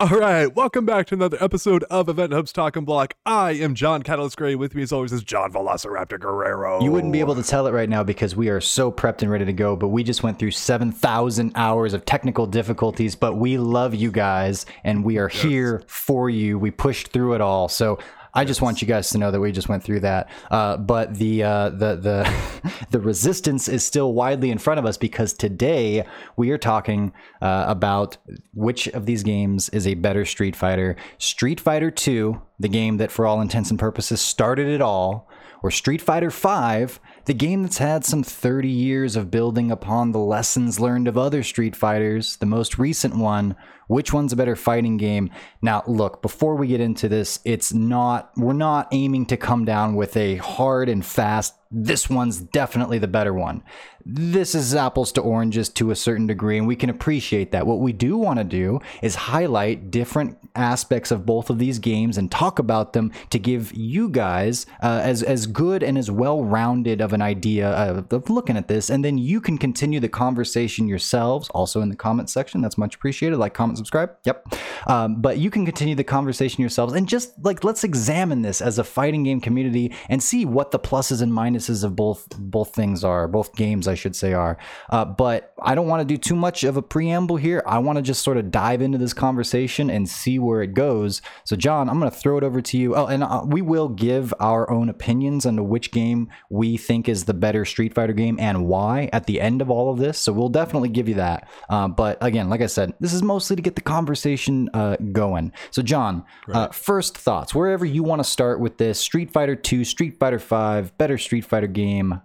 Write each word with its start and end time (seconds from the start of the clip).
All 0.00 0.10
right, 0.10 0.46
welcome 0.54 0.86
back 0.86 1.08
to 1.08 1.16
another 1.16 1.36
episode 1.40 1.82
of 1.90 2.06
EventHubs 2.06 2.52
Talking 2.52 2.84
Block. 2.84 3.14
I 3.26 3.50
am 3.54 3.74
John 3.74 4.04
Catalyst 4.04 4.36
Gray. 4.36 4.54
With 4.54 4.76
me, 4.76 4.82
as 4.84 4.92
always, 4.92 5.12
is 5.12 5.24
John 5.24 5.52
Velociraptor 5.52 6.20
Guerrero. 6.20 6.80
You 6.80 6.92
wouldn't 6.92 7.12
be 7.12 7.18
able 7.18 7.34
to 7.34 7.42
tell 7.42 7.66
it 7.66 7.72
right 7.72 7.88
now 7.88 8.04
because 8.04 8.36
we 8.36 8.48
are 8.48 8.60
so 8.60 8.92
prepped 8.92 9.22
and 9.22 9.30
ready 9.30 9.44
to 9.44 9.52
go, 9.52 9.74
but 9.74 9.88
we 9.88 10.04
just 10.04 10.22
went 10.22 10.38
through 10.38 10.52
7,000 10.52 11.50
hours 11.56 11.94
of 11.94 12.04
technical 12.04 12.46
difficulties, 12.46 13.16
but 13.16 13.38
we 13.38 13.58
love 13.58 13.92
you 13.92 14.12
guys 14.12 14.66
and 14.84 15.02
we 15.02 15.18
are 15.18 15.26
here 15.26 15.82
for 15.88 16.30
you. 16.30 16.60
We 16.60 16.70
pushed 16.70 17.08
through 17.08 17.34
it 17.34 17.40
all. 17.40 17.68
So 17.68 17.98
I 18.38 18.44
just 18.44 18.62
want 18.62 18.80
you 18.80 18.86
guys 18.86 19.10
to 19.10 19.18
know 19.18 19.32
that 19.32 19.40
we 19.40 19.50
just 19.50 19.68
went 19.68 19.82
through 19.82 19.98
that. 20.00 20.30
Uh, 20.48 20.76
but 20.76 21.16
the 21.16 21.42
uh, 21.42 21.70
the 21.70 21.96
the 21.96 22.72
the 22.90 23.00
resistance 23.00 23.66
is 23.66 23.84
still 23.84 24.12
widely 24.12 24.52
in 24.52 24.58
front 24.58 24.78
of 24.78 24.86
us 24.86 24.96
because 24.96 25.32
today 25.32 26.06
we 26.36 26.52
are 26.52 26.58
talking 26.58 27.12
uh, 27.42 27.64
about 27.66 28.16
which 28.54 28.86
of 28.88 29.06
these 29.06 29.24
games 29.24 29.68
is 29.70 29.88
a 29.88 29.94
better 29.94 30.24
Street 30.24 30.54
Fighter: 30.54 30.94
Street 31.18 31.58
Fighter 31.58 31.90
Two, 31.90 32.40
the 32.60 32.68
game 32.68 32.98
that 32.98 33.10
for 33.10 33.26
all 33.26 33.40
intents 33.40 33.70
and 33.70 33.78
purposes 33.78 34.20
started 34.20 34.68
it 34.68 34.80
all, 34.80 35.28
or 35.64 35.72
Street 35.72 36.00
Fighter 36.00 36.30
Five, 36.30 37.00
the 37.24 37.34
game 37.34 37.64
that's 37.64 37.78
had 37.78 38.04
some 38.04 38.22
30 38.22 38.68
years 38.68 39.16
of 39.16 39.32
building 39.32 39.72
upon 39.72 40.12
the 40.12 40.20
lessons 40.20 40.78
learned 40.78 41.08
of 41.08 41.18
other 41.18 41.42
Street 41.42 41.74
Fighters. 41.74 42.36
The 42.36 42.46
most 42.46 42.78
recent 42.78 43.16
one 43.16 43.56
which 43.88 44.12
one's 44.12 44.32
a 44.32 44.36
better 44.36 44.56
fighting 44.56 44.96
game? 44.96 45.30
Now, 45.60 45.82
look, 45.86 46.22
before 46.22 46.54
we 46.54 46.68
get 46.68 46.80
into 46.80 47.08
this, 47.08 47.40
it's 47.44 47.74
not, 47.74 48.30
we're 48.36 48.52
not 48.52 48.88
aiming 48.92 49.26
to 49.26 49.36
come 49.36 49.64
down 49.64 49.96
with 49.96 50.16
a 50.16 50.36
hard 50.36 50.88
and 50.88 51.04
fast, 51.04 51.54
this 51.70 52.08
one's 52.08 52.38
definitely 52.40 52.98
the 52.98 53.08
better 53.08 53.34
one 53.34 53.62
this 54.10 54.54
is 54.54 54.74
apples 54.74 55.12
to 55.12 55.20
oranges 55.20 55.68
to 55.68 55.90
a 55.90 55.96
certain 55.96 56.26
degree, 56.26 56.56
and 56.56 56.66
we 56.66 56.76
can 56.76 56.88
appreciate 56.88 57.52
that. 57.52 57.66
What 57.66 57.80
we 57.80 57.92
do 57.92 58.16
want 58.16 58.38
to 58.38 58.44
do 58.44 58.80
is 59.02 59.14
highlight 59.14 59.90
different 59.90 60.38
aspects 60.54 61.10
of 61.10 61.26
both 61.26 61.50
of 61.50 61.58
these 61.58 61.78
games 61.78 62.16
and 62.16 62.30
talk 62.30 62.58
about 62.58 62.94
them 62.94 63.12
to 63.28 63.38
give 63.38 63.72
you 63.74 64.08
guys 64.08 64.64
uh, 64.82 65.00
as 65.02 65.22
as 65.22 65.46
good 65.46 65.82
and 65.82 65.98
as 65.98 66.10
well 66.10 66.42
rounded 66.42 67.02
of 67.02 67.12
an 67.12 67.20
idea 67.20 67.68
of, 67.68 68.10
of, 68.10 68.30
looking 68.30 68.56
at 68.56 68.66
this, 68.66 68.88
and 68.88 69.04
then 69.04 69.18
you 69.18 69.42
can 69.42 69.58
continue 69.58 70.00
the 70.00 70.08
conversation 70.08 70.88
yourselves. 70.88 71.50
Also 71.50 71.82
in 71.82 71.90
the 71.90 71.96
comment 71.96 72.30
section, 72.30 72.62
that's 72.62 72.78
much 72.78 72.94
appreciated. 72.94 73.36
Like, 73.36 73.52
comment, 73.52 73.76
subscribe. 73.76 74.16
Yep. 74.24 74.54
Um, 74.86 75.20
but 75.20 75.36
you 75.36 75.50
can 75.50 75.66
continue 75.66 75.94
the 75.94 76.04
conversation 76.04 76.62
yourselves, 76.62 76.94
and 76.94 77.06
just 77.06 77.32
like 77.44 77.62
let's 77.62 77.84
examine 77.84 78.40
this 78.40 78.62
as 78.62 78.78
a 78.78 78.84
fighting 78.84 79.22
game 79.22 79.40
community 79.42 79.92
and 80.08 80.22
see 80.22 80.46
what 80.46 80.70
the 80.70 80.78
pluses 80.78 81.20
and 81.20 81.30
minuses 81.30 81.57
of 81.66 81.96
both 81.96 82.28
both 82.38 82.74
things 82.74 83.04
are, 83.04 83.26
both 83.26 83.54
games. 83.56 83.88
I 83.88 83.94
should 83.94 84.14
say 84.14 84.32
are. 84.32 84.58
Uh, 84.90 85.04
but 85.04 85.52
I 85.60 85.74
don't 85.74 85.88
want 85.88 86.00
to 86.00 86.04
do 86.04 86.16
too 86.16 86.36
much 86.36 86.64
of 86.64 86.76
a 86.76 86.82
preamble 86.82 87.36
here. 87.36 87.62
I 87.66 87.78
want 87.78 87.96
to 87.96 88.02
just 88.02 88.22
sort 88.22 88.36
of 88.36 88.50
dive 88.50 88.80
into 88.80 88.98
this 88.98 89.12
conversation 89.12 89.90
and 89.90 90.08
see 90.08 90.38
where 90.38 90.62
it 90.62 90.74
goes. 90.74 91.20
So, 91.44 91.56
John, 91.56 91.88
I'm 91.88 91.98
going 91.98 92.10
to 92.10 92.16
throw 92.16 92.38
it 92.38 92.44
over 92.44 92.60
to 92.60 92.78
you. 92.78 92.94
Oh, 92.94 93.06
and 93.06 93.24
uh, 93.24 93.42
we 93.46 93.62
will 93.62 93.88
give 93.88 94.32
our 94.40 94.70
own 94.70 94.88
opinions 94.88 95.46
on 95.46 95.68
which 95.68 95.90
game 95.90 96.28
we 96.50 96.76
think 96.76 97.08
is 97.08 97.24
the 97.24 97.34
better 97.34 97.64
Street 97.64 97.94
Fighter 97.94 98.12
game 98.12 98.38
and 98.38 98.66
why 98.66 99.10
at 99.12 99.26
the 99.26 99.40
end 99.40 99.60
of 99.60 99.70
all 99.70 99.90
of 99.90 99.98
this. 99.98 100.18
So, 100.18 100.32
we'll 100.32 100.48
definitely 100.48 100.90
give 100.90 101.08
you 101.08 101.16
that. 101.16 101.48
Uh, 101.68 101.88
but 101.88 102.18
again, 102.20 102.48
like 102.48 102.60
I 102.60 102.66
said, 102.66 102.94
this 103.00 103.12
is 103.12 103.22
mostly 103.22 103.56
to 103.56 103.62
get 103.62 103.74
the 103.74 103.80
conversation 103.80 104.68
uh, 104.74 104.96
going. 105.12 105.52
So, 105.70 105.82
John, 105.82 106.24
uh, 106.48 106.52
right. 106.52 106.74
first 106.74 107.16
thoughts, 107.16 107.54
wherever 107.54 107.84
you 107.84 108.02
want 108.02 108.20
to 108.20 108.28
start 108.28 108.60
with 108.60 108.78
this 108.78 109.00
Street 109.00 109.30
Fighter 109.30 109.56
2, 109.56 109.84
Street 109.84 110.18
Fighter 110.18 110.38
5, 110.38 110.96
better 110.98 111.18
Street 111.18 111.44
Fighter 111.48 111.66
game. 111.66 112.20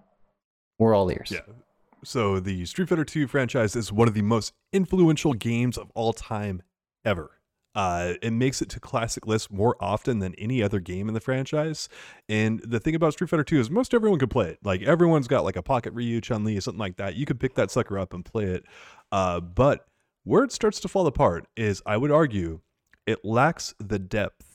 We're 0.79 0.95
all 0.95 1.09
ears. 1.11 1.31
Yeah. 1.31 1.41
So 2.03 2.39
the 2.39 2.66
Street 2.66 2.89
Fighter 2.89 3.05
2 3.05 3.27
franchise 3.27 3.75
is 3.75 3.91
one 3.91 4.07
of 4.07 4.13
the 4.13 4.21
most 4.21 4.53
influential 4.73 5.33
games 5.33 5.77
of 5.77 5.89
all 5.95 6.13
time 6.13 6.61
ever. 7.05 7.39
Uh, 7.75 8.13
it 8.21 8.31
makes 8.31 8.61
it 8.61 8.69
to 8.69 8.79
classic 8.79 9.25
lists 9.25 9.49
more 9.49 9.75
often 9.79 10.19
than 10.19 10.35
any 10.35 10.61
other 10.61 10.79
game 10.79 11.07
in 11.07 11.13
the 11.13 11.19
franchise. 11.19 11.89
And 12.29 12.59
the 12.59 12.79
thing 12.79 12.94
about 12.94 13.13
Street 13.13 13.29
Fighter 13.29 13.44
2 13.44 13.59
is 13.59 13.71
most 13.71 13.94
everyone 13.94 14.19
can 14.19 14.29
play 14.29 14.50
it. 14.50 14.59
Like 14.63 14.84
everyone's 14.84 15.28
got 15.28 15.44
like 15.44 15.55
a 15.55 15.63
Pocket 15.63 15.94
Ryu, 15.94 16.22
Chun 16.22 16.44
Li, 16.44 16.57
or 16.57 16.61
something 16.61 16.79
like 16.79 16.97
that. 16.97 17.16
You 17.16 17.25
could 17.25 17.40
pick 17.40 17.55
that 17.55 17.72
sucker 17.72 17.97
up 17.97 18.13
and 18.13 18.23
play 18.23 18.45
it. 18.45 18.66
Uh, 19.11 19.40
but 19.40 19.88
where 20.23 20.44
it 20.44 20.51
starts 20.51 20.79
to 20.81 20.88
fall 20.88 21.07
apart 21.07 21.47
is, 21.55 21.81
I 21.85 21.97
would 21.97 22.11
argue, 22.11 22.61
it 23.07 23.25
lacks 23.25 23.73
the 23.79 24.00
depth 24.00 24.53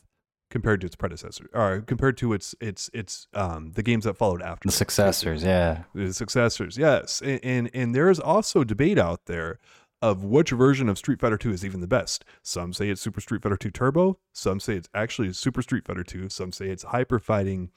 compared 0.51 0.81
to 0.81 0.87
its 0.87 0.97
predecessor 0.97 1.49
or 1.53 1.81
compared 1.81 2.17
to 2.19 2.33
its 2.33 2.55
its 2.61 2.91
its 2.95 3.27
um 3.35 3.73
the 3.73 3.83
games 3.83 4.05
that 4.05 4.17
followed 4.17 4.43
after 4.43 4.69
the 4.69 4.73
successors 4.73 5.43
yeah. 5.43 5.85
The 5.95 6.13
successors 6.13 6.79
yes. 6.79 7.21
And, 7.21 7.41
and 7.43 7.71
and 7.75 7.95
there 7.95 8.11
is 8.11 8.21
also 8.21 8.65
debate 8.65 8.99
out 8.99 9.27
there 9.27 9.59
of 10.01 10.23
which 10.23 10.51
version 10.51 10.89
of 10.89 10.97
Street 10.97 11.21
Fighter 11.21 11.37
2 11.37 11.51
is 11.51 11.65
even 11.65 11.81
the 11.81 11.89
best. 11.89 12.25
Some 12.43 12.73
say 12.73 12.89
it's 12.89 13.01
Super 13.01 13.21
Street 13.21 13.43
Fighter 13.43 13.57
2 13.57 13.71
Turbo, 13.71 14.19
some 14.33 14.61
say 14.61 14.77
it's 14.77 14.89
actually 14.95 15.33
Super 15.33 15.63
Street 15.63 15.85
Fighter 15.85 16.05
2, 16.05 16.29
some 16.29 16.53
say 16.53 16.69
it's 16.69 16.85
Hyper 16.85 17.19
Fighting 17.19 17.71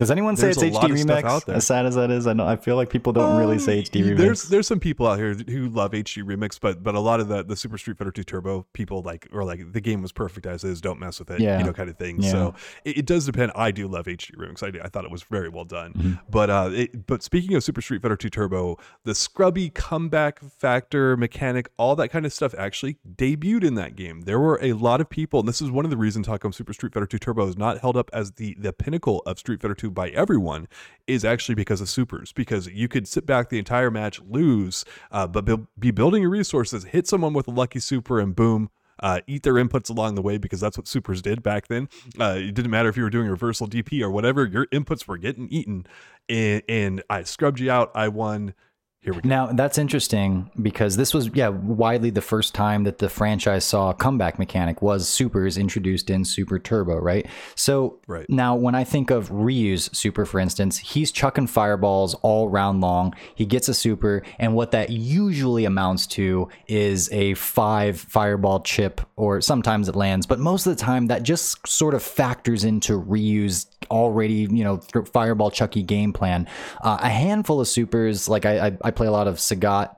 does 0.00 0.10
anyone 0.10 0.36
say 0.36 0.50
it's 0.50 0.58
HD 0.58 0.74
remix? 0.74 1.48
As 1.48 1.64
sad 1.64 1.86
as 1.86 1.94
that 1.94 2.10
is, 2.10 2.26
I 2.26 2.32
know 2.32 2.44
I 2.44 2.56
feel 2.56 2.74
like 2.74 2.90
people 2.90 3.12
don't 3.12 3.32
um, 3.32 3.38
really 3.38 3.60
say 3.60 3.80
HD 3.80 4.04
remix. 4.04 4.18
There's 4.18 4.42
there's 4.44 4.66
some 4.66 4.80
people 4.80 5.06
out 5.06 5.18
here 5.18 5.34
who 5.34 5.68
love 5.68 5.92
HD 5.92 6.24
remix, 6.24 6.58
but 6.60 6.82
but 6.82 6.96
a 6.96 7.00
lot 7.00 7.20
of 7.20 7.28
the 7.28 7.44
the 7.44 7.54
Super 7.54 7.78
Street 7.78 7.96
Fighter 7.96 8.10
2 8.10 8.24
Turbo 8.24 8.66
people 8.72 9.02
like 9.02 9.28
or 9.32 9.44
like 9.44 9.72
the 9.72 9.80
game 9.80 10.02
was 10.02 10.10
perfect 10.10 10.46
as 10.46 10.64
is, 10.64 10.80
don't 10.80 10.98
mess 10.98 11.20
with 11.20 11.30
it, 11.30 11.40
yeah. 11.40 11.58
you 11.58 11.64
know, 11.64 11.72
kind 11.72 11.88
of 11.88 11.96
thing. 11.96 12.20
Yeah. 12.20 12.30
So 12.32 12.54
it, 12.84 12.98
it, 12.98 13.06
does 13.06 13.24
depend. 13.24 13.52
I 13.54 13.70
do 13.70 13.86
love 13.86 14.06
HD 14.06 14.34
remix. 14.34 14.64
I, 14.64 14.84
I 14.84 14.88
thought 14.88 15.04
it 15.04 15.12
was 15.12 15.22
very 15.22 15.48
well 15.48 15.64
done. 15.64 15.92
Mm-hmm. 15.92 16.12
But 16.28 16.50
uh, 16.50 16.70
it, 16.72 17.06
but 17.06 17.22
speaking 17.22 17.54
of 17.54 17.62
Super 17.62 17.80
Street 17.80 18.02
Fighter 18.02 18.16
2 18.16 18.30
Turbo, 18.30 18.78
the 19.04 19.14
scrubby 19.14 19.70
comeback 19.70 20.40
factor 20.40 21.16
mechanic, 21.16 21.68
all 21.76 21.94
that 21.94 22.08
kind 22.08 22.26
of 22.26 22.32
stuff 22.32 22.52
actually 22.58 22.98
debuted 23.14 23.62
in 23.62 23.76
that 23.76 23.94
game. 23.94 24.22
There 24.22 24.40
were 24.40 24.58
a 24.60 24.72
lot 24.72 25.00
of 25.00 25.08
people, 25.08 25.38
and 25.38 25.48
this 25.48 25.62
is 25.62 25.70
one 25.70 25.84
of 25.84 25.92
the 25.92 25.96
reasons 25.96 26.26
how 26.26 26.36
come 26.36 26.52
Super 26.52 26.72
Street 26.72 26.92
Fighter 26.92 27.06
2 27.06 27.18
Turbo 27.18 27.46
is 27.46 27.56
not 27.56 27.78
held 27.78 27.96
up 27.96 28.10
as 28.12 28.32
the 28.32 28.56
the 28.58 28.72
pinnacle 28.72 29.22
of 29.24 29.38
Street 29.38 29.62
Fighter 29.62 29.74
2 29.74 29.83
by 29.90 30.08
everyone 30.10 30.68
is 31.06 31.24
actually 31.24 31.54
because 31.54 31.80
of 31.80 31.88
supers 31.88 32.32
because 32.32 32.68
you 32.68 32.88
could 32.88 33.06
sit 33.06 33.26
back 33.26 33.48
the 33.48 33.58
entire 33.58 33.90
match 33.90 34.20
lose 34.22 34.84
uh, 35.10 35.26
but 35.26 35.44
be 35.78 35.90
building 35.90 36.22
your 36.22 36.30
resources 36.30 36.84
hit 36.84 37.06
someone 37.06 37.32
with 37.32 37.48
a 37.48 37.50
lucky 37.50 37.78
super 37.78 38.20
and 38.20 38.34
boom 38.34 38.70
uh, 39.00 39.20
eat 39.26 39.42
their 39.42 39.54
inputs 39.54 39.90
along 39.90 40.14
the 40.14 40.22
way 40.22 40.38
because 40.38 40.60
that's 40.60 40.78
what 40.78 40.86
supers 40.86 41.20
did 41.20 41.42
back 41.42 41.68
then. 41.68 41.88
Uh, 42.18 42.36
it 42.38 42.54
didn't 42.54 42.70
matter 42.70 42.88
if 42.88 42.96
you 42.96 43.02
were 43.02 43.10
doing 43.10 43.28
reversal 43.28 43.68
DP 43.68 44.00
or 44.00 44.10
whatever, 44.10 44.46
your 44.46 44.66
inputs 44.66 45.06
were 45.06 45.18
getting 45.18 45.48
eaten. 45.48 45.86
And, 46.28 46.62
and 46.68 47.02
I 47.10 47.24
scrubbed 47.24 47.60
you 47.60 47.70
out. 47.70 47.90
I 47.94 48.08
won. 48.08 48.54
Here 49.04 49.12
we 49.12 49.20
go. 49.20 49.28
Now 49.28 49.46
that's 49.48 49.76
interesting 49.76 50.50
because 50.62 50.96
this 50.96 51.12
was 51.12 51.28
yeah 51.34 51.48
widely 51.48 52.08
the 52.08 52.22
first 52.22 52.54
time 52.54 52.84
that 52.84 52.98
the 52.98 53.10
franchise 53.10 53.62
saw 53.66 53.90
a 53.90 53.94
comeback 53.94 54.38
mechanic 54.38 54.80
was 54.80 55.06
supers 55.06 55.58
introduced 55.58 56.08
in 56.08 56.24
Super 56.24 56.58
Turbo, 56.58 56.96
right? 56.96 57.26
So 57.54 57.98
right. 58.06 58.24
now 58.30 58.54
when 58.54 58.74
I 58.74 58.82
think 58.82 59.10
of 59.10 59.30
Ryu's 59.30 59.90
super, 59.92 60.24
for 60.24 60.40
instance, 60.40 60.78
he's 60.78 61.12
chucking 61.12 61.48
fireballs 61.48 62.14
all 62.22 62.48
round 62.48 62.80
long. 62.80 63.14
He 63.34 63.44
gets 63.44 63.68
a 63.68 63.74
super, 63.74 64.22
and 64.38 64.54
what 64.54 64.70
that 64.70 64.88
usually 64.88 65.66
amounts 65.66 66.06
to 66.08 66.48
is 66.66 67.12
a 67.12 67.34
five 67.34 68.00
fireball 68.00 68.60
chip, 68.60 69.02
or 69.16 69.42
sometimes 69.42 69.86
it 69.86 69.96
lands, 69.96 70.26
but 70.26 70.38
most 70.38 70.66
of 70.66 70.74
the 70.74 70.82
time 70.82 71.08
that 71.08 71.24
just 71.24 71.68
sort 71.68 71.92
of 71.92 72.02
factors 72.02 72.64
into 72.64 72.96
Ryu's 72.96 73.66
already 73.90 74.48
you 74.50 74.64
know 74.64 74.78
fireball 75.12 75.50
chucky 75.50 75.82
game 75.82 76.14
plan. 76.14 76.48
Uh, 76.82 76.98
a 77.02 77.10
handful 77.10 77.60
of 77.60 77.68
supers, 77.68 78.30
like 78.30 78.46
I, 78.46 78.68
I, 78.68 78.78
I 78.82 78.90
play 78.94 79.06
a 79.06 79.12
lot 79.12 79.28
of 79.28 79.36
Sagat 79.36 79.96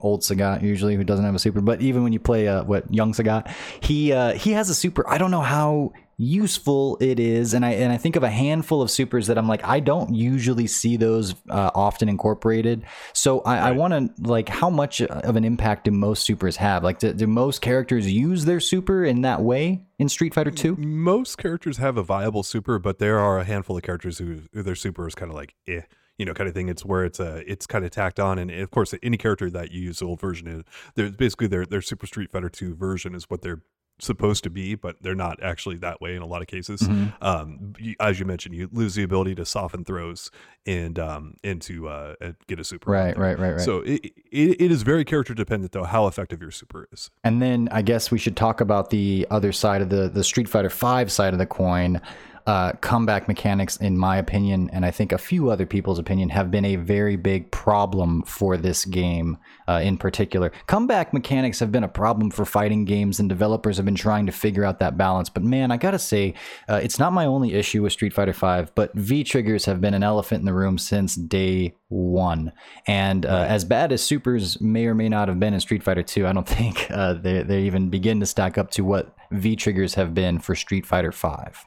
old 0.00 0.22
Sagat 0.22 0.62
usually 0.62 0.96
who 0.96 1.04
doesn't 1.04 1.24
have 1.24 1.34
a 1.34 1.38
super, 1.38 1.60
but 1.60 1.80
even 1.80 2.02
when 2.02 2.12
you 2.12 2.20
play 2.20 2.48
uh, 2.48 2.64
what 2.64 2.92
young 2.92 3.12
Sagat, 3.12 3.52
he 3.80 4.12
uh, 4.12 4.34
he 4.34 4.52
has 4.52 4.70
a 4.70 4.74
super. 4.74 5.08
I 5.08 5.18
don't 5.18 5.30
know 5.30 5.40
how 5.40 5.92
useful 6.16 6.98
it 7.00 7.18
is, 7.18 7.54
and 7.54 7.64
I 7.64 7.72
and 7.72 7.92
I 7.92 7.96
think 7.96 8.16
of 8.16 8.22
a 8.22 8.30
handful 8.30 8.82
of 8.82 8.90
supers 8.90 9.26
that 9.28 9.38
I'm 9.38 9.48
like 9.48 9.64
I 9.64 9.80
don't 9.80 10.14
usually 10.14 10.66
see 10.66 10.96
those 10.96 11.34
uh, 11.48 11.70
often 11.74 12.08
incorporated. 12.08 12.84
So 13.12 13.40
I, 13.40 13.54
right. 13.54 13.68
I 13.68 13.70
want 13.72 13.92
to 13.92 14.22
like 14.28 14.48
how 14.48 14.70
much 14.70 15.00
of 15.02 15.36
an 15.36 15.44
impact 15.44 15.84
do 15.84 15.90
most 15.90 16.24
supers 16.24 16.56
have? 16.56 16.82
Like 16.82 16.98
do, 16.98 17.12
do 17.12 17.26
most 17.26 17.60
characters 17.60 18.10
use 18.10 18.44
their 18.44 18.60
super 18.60 19.04
in 19.04 19.22
that 19.22 19.42
way? 19.42 19.84
in 19.98 20.08
Street 20.08 20.32
Fighter 20.32 20.50
2? 20.50 20.76
Most 20.76 21.36
characters 21.36 21.76
have 21.76 21.98
a 21.98 22.02
viable 22.02 22.42
super, 22.42 22.78
but 22.78 22.98
there 22.98 23.18
are 23.18 23.38
a 23.38 23.44
handful 23.44 23.76
of 23.76 23.82
characters 23.82 24.16
who, 24.16 24.40
who 24.54 24.62
their 24.62 24.74
super 24.74 25.06
is 25.06 25.14
kind 25.14 25.30
of 25.30 25.36
like 25.36 25.54
eh 25.68 25.82
you 26.20 26.26
know, 26.26 26.34
kind 26.34 26.46
of 26.46 26.54
thing. 26.54 26.68
It's 26.68 26.84
where 26.84 27.06
it's 27.06 27.18
a, 27.18 27.36
uh, 27.36 27.42
it's 27.46 27.66
kind 27.66 27.82
of 27.82 27.90
tacked 27.90 28.20
on, 28.20 28.38
and 28.38 28.50
of 28.50 28.70
course, 28.70 28.94
any 29.02 29.16
character 29.16 29.48
that 29.48 29.72
you 29.72 29.80
use 29.80 30.00
the 30.00 30.04
old 30.04 30.20
version 30.20 30.46
is, 30.46 30.64
there's 30.94 31.16
basically 31.16 31.46
their 31.46 31.64
their 31.64 31.80
Super 31.80 32.06
Street 32.06 32.30
Fighter 32.30 32.50
Two 32.50 32.74
version 32.74 33.14
is 33.14 33.24
what 33.30 33.40
they're 33.40 33.62
supposed 34.00 34.44
to 34.44 34.50
be, 34.50 34.74
but 34.74 34.96
they're 35.00 35.14
not 35.14 35.42
actually 35.42 35.76
that 35.78 36.02
way 36.02 36.14
in 36.14 36.20
a 36.20 36.26
lot 36.26 36.42
of 36.42 36.48
cases. 36.48 36.82
Mm-hmm. 36.82 37.24
Um, 37.24 37.72
as 38.00 38.20
you 38.20 38.26
mentioned, 38.26 38.54
you 38.54 38.68
lose 38.70 38.96
the 38.96 39.02
ability 39.02 39.34
to 39.36 39.46
soften 39.46 39.82
throws 39.82 40.30
and 40.66 40.98
um, 40.98 41.36
and 41.42 41.62
to 41.62 41.88
uh, 41.88 42.14
get 42.46 42.60
a 42.60 42.64
super. 42.64 42.90
Right, 42.90 43.16
right, 43.16 43.38
right, 43.38 43.52
right. 43.52 43.60
So 43.60 43.80
it, 43.80 44.04
it, 44.30 44.60
it 44.60 44.70
is 44.70 44.82
very 44.82 45.06
character 45.06 45.32
dependent 45.32 45.72
though 45.72 45.84
how 45.84 46.06
effective 46.06 46.42
your 46.42 46.50
super 46.50 46.86
is. 46.92 47.10
And 47.24 47.40
then 47.40 47.70
I 47.72 47.80
guess 47.80 48.10
we 48.10 48.18
should 48.18 48.36
talk 48.36 48.60
about 48.60 48.90
the 48.90 49.26
other 49.30 49.52
side 49.52 49.80
of 49.80 49.88
the 49.88 50.10
the 50.10 50.22
Street 50.22 50.50
Fighter 50.50 50.70
Five 50.70 51.10
side 51.10 51.32
of 51.32 51.38
the 51.38 51.46
coin. 51.46 52.02
Uh, 52.46 52.72
comeback 52.80 53.28
mechanics, 53.28 53.76
in 53.76 53.96
my 53.96 54.16
opinion, 54.16 54.70
and 54.72 54.84
I 54.84 54.90
think 54.90 55.12
a 55.12 55.18
few 55.18 55.50
other 55.50 55.66
people's 55.66 55.98
opinion, 55.98 56.30
have 56.30 56.50
been 56.50 56.64
a 56.64 56.76
very 56.76 57.16
big 57.16 57.50
problem 57.50 58.22
for 58.22 58.56
this 58.56 58.84
game 58.84 59.38
uh, 59.68 59.80
in 59.82 59.96
particular. 59.96 60.52
Comeback 60.66 61.12
mechanics 61.12 61.60
have 61.60 61.70
been 61.72 61.84
a 61.84 61.88
problem 61.88 62.30
for 62.30 62.44
fighting 62.44 62.84
games, 62.84 63.20
and 63.20 63.28
developers 63.28 63.76
have 63.76 63.86
been 63.86 63.94
trying 63.94 64.26
to 64.26 64.32
figure 64.32 64.64
out 64.64 64.78
that 64.80 64.96
balance. 64.96 65.28
But 65.28 65.42
man, 65.42 65.70
I 65.70 65.76
gotta 65.76 65.98
say, 65.98 66.34
uh, 66.68 66.80
it's 66.82 66.98
not 66.98 67.12
my 67.12 67.26
only 67.26 67.54
issue 67.54 67.82
with 67.82 67.92
Street 67.92 68.12
Fighter 68.12 68.32
V, 68.32 68.70
but 68.74 68.94
V 68.94 69.24
triggers 69.24 69.64
have 69.64 69.80
been 69.80 69.94
an 69.94 70.02
elephant 70.02 70.40
in 70.40 70.46
the 70.46 70.54
room 70.54 70.78
since 70.78 71.14
day 71.14 71.74
one. 71.88 72.52
And 72.86 73.26
uh, 73.26 73.46
as 73.48 73.64
bad 73.64 73.92
as 73.92 74.02
supers 74.02 74.60
may 74.60 74.86
or 74.86 74.94
may 74.94 75.08
not 75.08 75.28
have 75.28 75.38
been 75.38 75.54
in 75.54 75.60
Street 75.60 75.82
Fighter 75.82 76.02
2, 76.02 76.26
I 76.26 76.32
don't 76.32 76.48
think 76.48 76.90
uh, 76.90 77.14
they, 77.14 77.42
they 77.42 77.62
even 77.62 77.90
begin 77.90 78.20
to 78.20 78.26
stack 78.26 78.56
up 78.56 78.70
to 78.72 78.84
what 78.84 79.14
V 79.30 79.56
triggers 79.56 79.94
have 79.94 80.14
been 80.14 80.38
for 80.38 80.54
Street 80.54 80.86
Fighter 80.86 81.12
5 81.12 81.66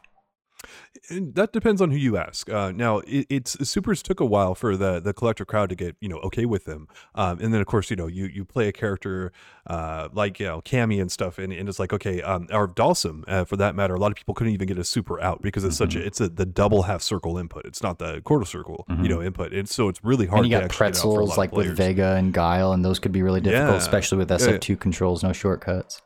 that 1.09 1.51
depends 1.51 1.81
on 1.81 1.91
who 1.91 1.97
you 1.97 2.17
ask. 2.17 2.49
Uh, 2.49 2.71
now, 2.71 2.99
it, 2.99 3.25
it's 3.29 3.69
supers 3.69 4.01
took 4.01 4.19
a 4.19 4.25
while 4.25 4.55
for 4.55 4.77
the 4.77 4.99
the 4.99 5.13
collector 5.13 5.45
crowd 5.45 5.69
to 5.69 5.75
get 5.75 5.95
you 5.99 6.07
know 6.07 6.17
okay 6.17 6.45
with 6.45 6.65
them, 6.65 6.87
um, 7.15 7.39
and 7.39 7.53
then 7.53 7.61
of 7.61 7.67
course 7.67 7.89
you 7.89 7.95
know 7.95 8.07
you 8.07 8.25
you 8.25 8.45
play 8.45 8.67
a 8.67 8.71
character 8.71 9.31
uh, 9.67 10.09
like 10.13 10.39
you 10.39 10.45
know 10.45 10.61
Cammy 10.61 11.01
and 11.01 11.11
stuff, 11.11 11.37
and, 11.37 11.51
and 11.51 11.67
it's 11.67 11.79
like 11.79 11.93
okay, 11.93 12.21
um, 12.21 12.47
or 12.51 12.67
Dhalsim 12.67 13.23
uh, 13.27 13.43
for 13.45 13.57
that 13.57 13.75
matter. 13.75 13.95
A 13.95 13.99
lot 13.99 14.11
of 14.11 14.15
people 14.15 14.33
couldn't 14.33 14.53
even 14.53 14.67
get 14.67 14.77
a 14.77 14.83
super 14.83 15.19
out 15.19 15.41
because 15.41 15.63
it's 15.63 15.75
mm-hmm. 15.75 15.91
such 15.91 15.95
a 15.95 16.05
it's 16.05 16.21
a 16.21 16.29
the 16.29 16.45
double 16.45 16.83
half 16.83 17.01
circle 17.01 17.37
input. 17.37 17.65
It's 17.65 17.83
not 17.83 17.99
the 17.99 18.21
quarter 18.21 18.45
circle 18.45 18.85
mm-hmm. 18.89 19.03
you 19.03 19.09
know 19.09 19.21
input, 19.21 19.53
and 19.53 19.67
so 19.67 19.89
it's 19.89 20.03
really 20.03 20.27
hard. 20.27 20.43
And 20.43 20.51
you 20.51 20.59
got 20.59 20.69
pretzels 20.69 21.37
like 21.37 21.51
with 21.51 21.75
Vega 21.75 22.15
and 22.15 22.33
Guile, 22.33 22.71
and 22.71 22.85
those 22.85 22.99
could 22.99 23.11
be 23.11 23.23
really 23.23 23.41
difficult, 23.41 23.71
yeah. 23.71 23.77
especially 23.77 24.19
with 24.19 24.29
SF2 24.29 24.69
yeah. 24.69 24.75
controls, 24.75 25.23
no 25.23 25.33
shortcuts. 25.33 26.01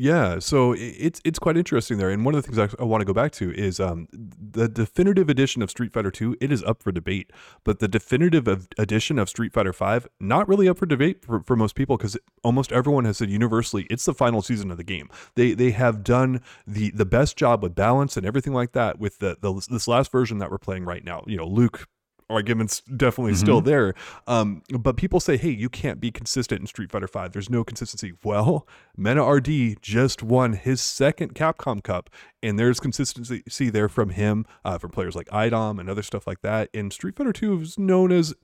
Yeah, 0.00 0.38
so 0.38 0.74
it's 0.78 1.20
it's 1.26 1.38
quite 1.38 1.58
interesting 1.58 1.98
there, 1.98 2.08
and 2.08 2.24
one 2.24 2.34
of 2.34 2.42
the 2.42 2.50
things 2.50 2.58
I, 2.58 2.82
I 2.82 2.86
want 2.86 3.02
to 3.02 3.04
go 3.04 3.12
back 3.12 3.32
to 3.32 3.52
is 3.52 3.78
um, 3.78 4.08
the 4.10 4.66
definitive 4.66 5.28
edition 5.28 5.60
of 5.60 5.68
Street 5.68 5.92
Fighter 5.92 6.10
Two. 6.10 6.38
It 6.40 6.50
is 6.50 6.64
up 6.64 6.82
for 6.82 6.90
debate, 6.90 7.30
but 7.64 7.80
the 7.80 7.86
definitive 7.86 8.48
of 8.48 8.66
edition 8.78 9.18
of 9.18 9.28
Street 9.28 9.52
Fighter 9.52 9.74
Five 9.74 10.08
not 10.18 10.48
really 10.48 10.70
up 10.70 10.78
for 10.78 10.86
debate 10.86 11.22
for, 11.22 11.42
for 11.42 11.54
most 11.54 11.74
people 11.74 11.98
because 11.98 12.16
almost 12.42 12.72
everyone 12.72 13.04
has 13.04 13.18
said 13.18 13.28
universally 13.28 13.86
it's 13.90 14.06
the 14.06 14.14
final 14.14 14.40
season 14.40 14.70
of 14.70 14.78
the 14.78 14.84
game. 14.84 15.10
They 15.34 15.52
they 15.52 15.72
have 15.72 16.02
done 16.02 16.40
the 16.66 16.92
the 16.92 17.04
best 17.04 17.36
job 17.36 17.62
with 17.62 17.74
balance 17.74 18.16
and 18.16 18.24
everything 18.24 18.54
like 18.54 18.72
that 18.72 18.98
with 18.98 19.18
the, 19.18 19.36
the 19.42 19.52
this 19.68 19.86
last 19.86 20.10
version 20.10 20.38
that 20.38 20.50
we're 20.50 20.56
playing 20.56 20.86
right 20.86 21.04
now. 21.04 21.24
You 21.26 21.36
know, 21.36 21.46
Luke 21.46 21.86
arguments 22.30 22.80
definitely 22.82 23.32
mm-hmm. 23.32 23.40
still 23.40 23.60
there. 23.60 23.94
Um, 24.26 24.62
but 24.78 24.96
people 24.96 25.20
say, 25.20 25.36
hey, 25.36 25.50
you 25.50 25.68
can't 25.68 26.00
be 26.00 26.10
consistent 26.10 26.60
in 26.60 26.66
Street 26.66 26.90
Fighter 26.90 27.08
Five. 27.08 27.32
There's 27.32 27.50
no 27.50 27.64
consistency. 27.64 28.12
Well, 28.22 28.66
MenaRD 28.98 29.80
just 29.80 30.22
won 30.22 30.54
his 30.54 30.80
second 30.80 31.34
Capcom 31.34 31.82
Cup, 31.82 32.10
and 32.42 32.58
there's 32.58 32.80
consistency 32.80 33.70
there 33.70 33.88
from 33.88 34.10
him, 34.10 34.46
uh, 34.64 34.78
from 34.78 34.90
players 34.90 35.14
like 35.14 35.28
iDom 35.28 35.78
and 35.80 35.90
other 35.90 36.02
stuff 36.02 36.26
like 36.26 36.42
that. 36.42 36.70
And 36.72 36.92
Street 36.92 37.16
Fighter 37.16 37.32
Two 37.32 37.60
is 37.60 37.78
known 37.78 38.12
as 38.12 38.34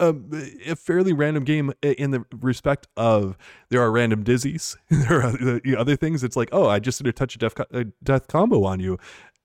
a, 0.00 0.14
a, 0.66 0.76
fairly 0.76 1.12
random 1.12 1.44
game 1.44 1.72
in 1.82 2.10
the 2.10 2.24
respect 2.32 2.86
of 2.96 3.36
there 3.70 3.80
are 3.80 3.90
random 3.90 4.24
dizzies. 4.24 4.76
there 4.90 5.22
are 5.22 5.78
other 5.78 5.96
things. 5.96 6.22
It's 6.22 6.36
like, 6.36 6.48
oh, 6.52 6.68
I 6.68 6.78
just 6.78 6.98
did 6.98 7.06
a 7.06 7.12
touch 7.12 7.34
of 7.34 7.40
death, 7.40 7.66
a 7.70 7.84
death 8.02 8.28
combo 8.28 8.64
on 8.64 8.80
you 8.80 8.98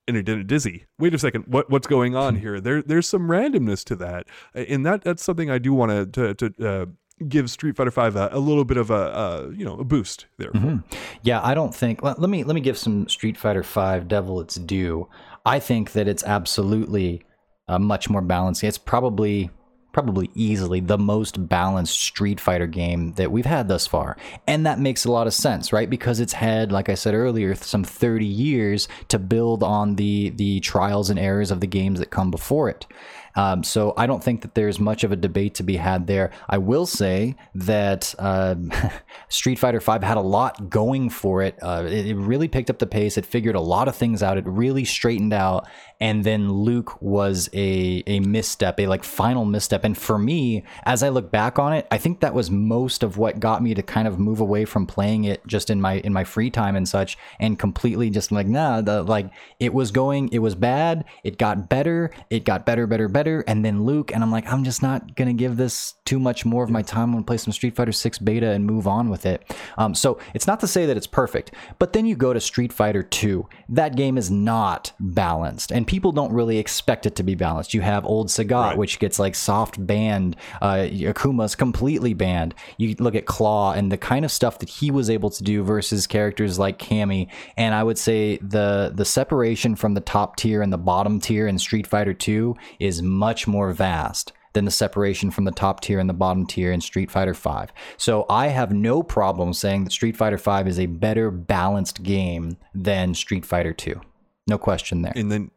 and 0.08 0.16
it 0.16 0.24
didn't 0.24 0.46
dizzy. 0.46 0.86
Wait 0.98 1.14
a 1.14 1.18
second, 1.18 1.44
what 1.46 1.70
what's 1.70 1.86
going 1.86 2.16
on 2.16 2.36
here? 2.36 2.60
There 2.60 2.82
there's 2.82 3.08
some 3.08 3.28
randomness 3.28 3.84
to 3.84 3.96
that, 3.96 4.26
and 4.54 4.84
that 4.86 5.02
that's 5.02 5.22
something 5.22 5.50
I 5.50 5.58
do 5.58 5.72
want 5.72 6.12
to 6.12 6.34
to. 6.34 6.54
Uh, 6.64 6.86
give 7.28 7.50
Street 7.50 7.76
Fighter 7.76 7.90
Five 7.90 8.16
a, 8.16 8.30
a, 8.32 8.38
little 8.40 8.64
bit 8.64 8.76
of 8.76 8.90
a, 8.90 8.94
a, 8.94 9.52
you 9.52 9.64
know 9.64 9.78
a 9.78 9.84
boost 9.84 10.26
there. 10.38 10.50
Mm-hmm. 10.50 10.78
Yeah, 11.22 11.40
I 11.42 11.54
don't 11.54 11.74
think. 11.74 12.02
Let, 12.02 12.20
let 12.20 12.30
me 12.30 12.44
let 12.44 12.54
me 12.54 12.60
give 12.60 12.76
some 12.76 13.08
Street 13.08 13.36
Fighter 13.36 13.62
Five 13.62 14.08
devil 14.08 14.40
its 14.40 14.56
due. 14.56 15.08
I 15.46 15.58
think 15.58 15.92
that 15.92 16.08
it's 16.08 16.24
absolutely 16.24 17.22
uh, 17.68 17.78
much 17.78 18.10
more 18.10 18.22
balanced. 18.22 18.64
It's 18.64 18.78
probably 18.78 19.50
probably 19.92 20.30
easily 20.34 20.80
the 20.80 20.98
most 20.98 21.48
balanced 21.48 22.00
Street 22.00 22.40
Fighter 22.40 22.66
game 22.66 23.12
that 23.12 23.30
we've 23.30 23.46
had 23.46 23.68
thus 23.68 23.86
far. 23.86 24.16
And 24.46 24.66
that 24.66 24.78
makes 24.78 25.04
a 25.04 25.10
lot 25.12 25.26
of 25.26 25.34
sense, 25.34 25.72
right? 25.72 25.88
Because 25.88 26.20
it's 26.20 26.32
had, 26.32 26.72
like 26.72 26.88
I 26.88 26.94
said 26.94 27.14
earlier, 27.14 27.54
some 27.54 27.84
30 27.84 28.24
years 28.26 28.88
to 29.08 29.18
build 29.18 29.62
on 29.62 29.96
the 29.96 30.30
the 30.30 30.60
trials 30.60 31.10
and 31.10 31.18
errors 31.18 31.50
of 31.50 31.60
the 31.60 31.66
games 31.66 31.98
that 31.98 32.10
come 32.10 32.30
before 32.30 32.68
it. 32.68 32.86
Um, 33.34 33.64
so 33.64 33.94
I 33.96 34.06
don't 34.06 34.22
think 34.22 34.42
that 34.42 34.54
there's 34.54 34.78
much 34.78 35.04
of 35.04 35.12
a 35.12 35.16
debate 35.16 35.54
to 35.54 35.62
be 35.62 35.76
had 35.76 36.06
there. 36.06 36.30
I 36.48 36.58
will 36.58 36.86
say 36.86 37.36
that 37.54 38.14
uh, 38.18 38.56
Street 39.28 39.58
Fighter 39.58 39.80
V 39.80 39.92
had 40.02 40.16
a 40.16 40.20
lot 40.20 40.68
going 40.68 41.10
for 41.10 41.42
it. 41.42 41.58
Uh, 41.62 41.84
it. 41.86 42.06
it. 42.06 42.16
really 42.16 42.48
picked 42.48 42.70
up 42.70 42.78
the 42.78 42.86
pace. 42.86 43.16
It 43.16 43.26
figured 43.26 43.54
a 43.54 43.60
lot 43.60 43.88
of 43.88 43.96
things 43.96 44.22
out. 44.22 44.38
It 44.38 44.46
really 44.46 44.84
straightened 44.84 45.32
out. 45.32 45.66
And 46.00 46.24
then 46.24 46.50
Luke 46.50 47.00
was 47.00 47.48
a 47.52 48.02
a 48.06 48.20
misstep, 48.20 48.80
a 48.80 48.88
like 48.88 49.04
final 49.04 49.44
misstep. 49.44 49.84
And 49.84 49.96
for 49.96 50.18
me, 50.18 50.64
as 50.84 51.02
I 51.02 51.10
look 51.10 51.30
back 51.30 51.60
on 51.60 51.72
it, 51.72 51.86
I 51.92 51.98
think 51.98 52.20
that 52.20 52.34
was 52.34 52.50
most 52.50 53.04
of 53.04 53.18
what 53.18 53.38
got 53.38 53.62
me 53.62 53.72
to 53.74 53.82
kind 53.82 54.08
of 54.08 54.18
move 54.18 54.40
away 54.40 54.64
from 54.64 54.84
playing 54.84 55.24
it 55.24 55.46
just 55.46 55.70
in 55.70 55.80
my 55.80 55.94
in 55.98 56.12
my 56.12 56.24
free 56.24 56.50
time 56.50 56.74
and 56.74 56.88
such, 56.88 57.16
and 57.38 57.56
completely 57.56 58.10
just 58.10 58.32
like 58.32 58.48
nah, 58.48 58.80
the 58.80 59.04
like 59.04 59.30
it 59.60 59.72
was 59.72 59.92
going, 59.92 60.28
it 60.32 60.40
was 60.40 60.56
bad. 60.56 61.04
It 61.22 61.38
got 61.38 61.68
better. 61.68 62.10
It 62.30 62.44
got 62.44 62.66
better, 62.66 62.88
better, 62.88 63.08
better 63.08 63.21
and 63.46 63.64
then 63.64 63.84
Luke, 63.84 64.12
and 64.12 64.22
I'm 64.22 64.30
like, 64.30 64.46
I'm 64.50 64.64
just 64.64 64.82
not 64.82 65.14
gonna 65.16 65.32
give 65.32 65.56
this 65.56 65.94
too 66.04 66.18
much 66.18 66.44
more 66.44 66.64
of 66.64 66.70
my 66.70 66.82
time. 66.82 67.10
I'm 67.10 67.12
gonna 67.12 67.24
play 67.24 67.36
some 67.36 67.52
Street 67.52 67.76
Fighter 67.76 67.92
6 67.92 68.18
beta 68.18 68.50
and 68.50 68.66
move 68.66 68.86
on 68.86 69.08
with 69.08 69.26
it. 69.26 69.42
Um, 69.78 69.94
so 69.94 70.18
it's 70.34 70.46
not 70.46 70.60
to 70.60 70.66
say 70.66 70.86
that 70.86 70.96
it's 70.96 71.06
perfect, 71.06 71.52
but 71.78 71.92
then 71.92 72.06
you 72.06 72.16
go 72.16 72.32
to 72.32 72.40
Street 72.40 72.72
Fighter 72.72 73.02
2. 73.02 73.46
That 73.68 73.96
game 73.96 74.18
is 74.18 74.30
not 74.30 74.92
balanced, 75.00 75.70
and 75.70 75.86
people 75.86 76.12
don't 76.12 76.32
really 76.32 76.58
expect 76.58 77.06
it 77.06 77.16
to 77.16 77.22
be 77.22 77.34
balanced. 77.34 77.74
You 77.74 77.80
have 77.80 78.04
old 78.04 78.28
Sagat, 78.28 78.50
right. 78.50 78.78
which 78.78 78.98
gets 78.98 79.18
like 79.18 79.34
soft 79.34 79.84
banned. 79.86 80.36
Uh, 80.60 80.86
Akuma's 80.90 81.54
completely 81.54 82.14
banned. 82.14 82.54
You 82.76 82.94
look 82.98 83.14
at 83.14 83.26
Claw 83.26 83.72
and 83.72 83.90
the 83.90 83.96
kind 83.96 84.24
of 84.24 84.30
stuff 84.30 84.58
that 84.58 84.68
he 84.68 84.90
was 84.90 85.10
able 85.10 85.30
to 85.30 85.42
do 85.42 85.62
versus 85.62 86.06
characters 86.06 86.58
like 86.58 86.78
Cammy, 86.78 87.28
and 87.56 87.74
I 87.74 87.82
would 87.82 87.98
say 87.98 88.38
the 88.38 88.92
the 88.94 89.04
separation 89.04 89.76
from 89.76 89.94
the 89.94 90.00
top 90.00 90.36
tier 90.36 90.62
and 90.62 90.72
the 90.72 90.78
bottom 90.78 91.20
tier 91.20 91.46
in 91.46 91.58
Street 91.58 91.86
Fighter 91.86 92.14
2 92.14 92.56
is 92.78 93.02
much 93.12 93.46
more 93.46 93.72
vast 93.72 94.32
than 94.52 94.64
the 94.64 94.70
separation 94.70 95.30
from 95.30 95.44
the 95.44 95.50
top 95.50 95.80
tier 95.80 95.98
and 95.98 96.08
the 96.08 96.14
bottom 96.14 96.46
tier 96.46 96.72
in 96.72 96.80
Street 96.80 97.10
Fighter 97.10 97.34
V. 97.34 97.72
So 97.96 98.26
I 98.28 98.48
have 98.48 98.72
no 98.72 99.02
problem 99.02 99.52
saying 99.52 99.84
that 99.84 99.90
Street 99.92 100.16
Fighter 100.16 100.36
V 100.36 100.68
is 100.68 100.78
a 100.78 100.86
better 100.86 101.30
balanced 101.30 102.02
game 102.02 102.56
than 102.74 103.14
Street 103.14 103.46
Fighter 103.46 103.72
2. 103.72 104.00
No 104.48 104.58
question 104.58 105.02
there. 105.02 105.12
And 105.16 105.30
then 105.30 105.50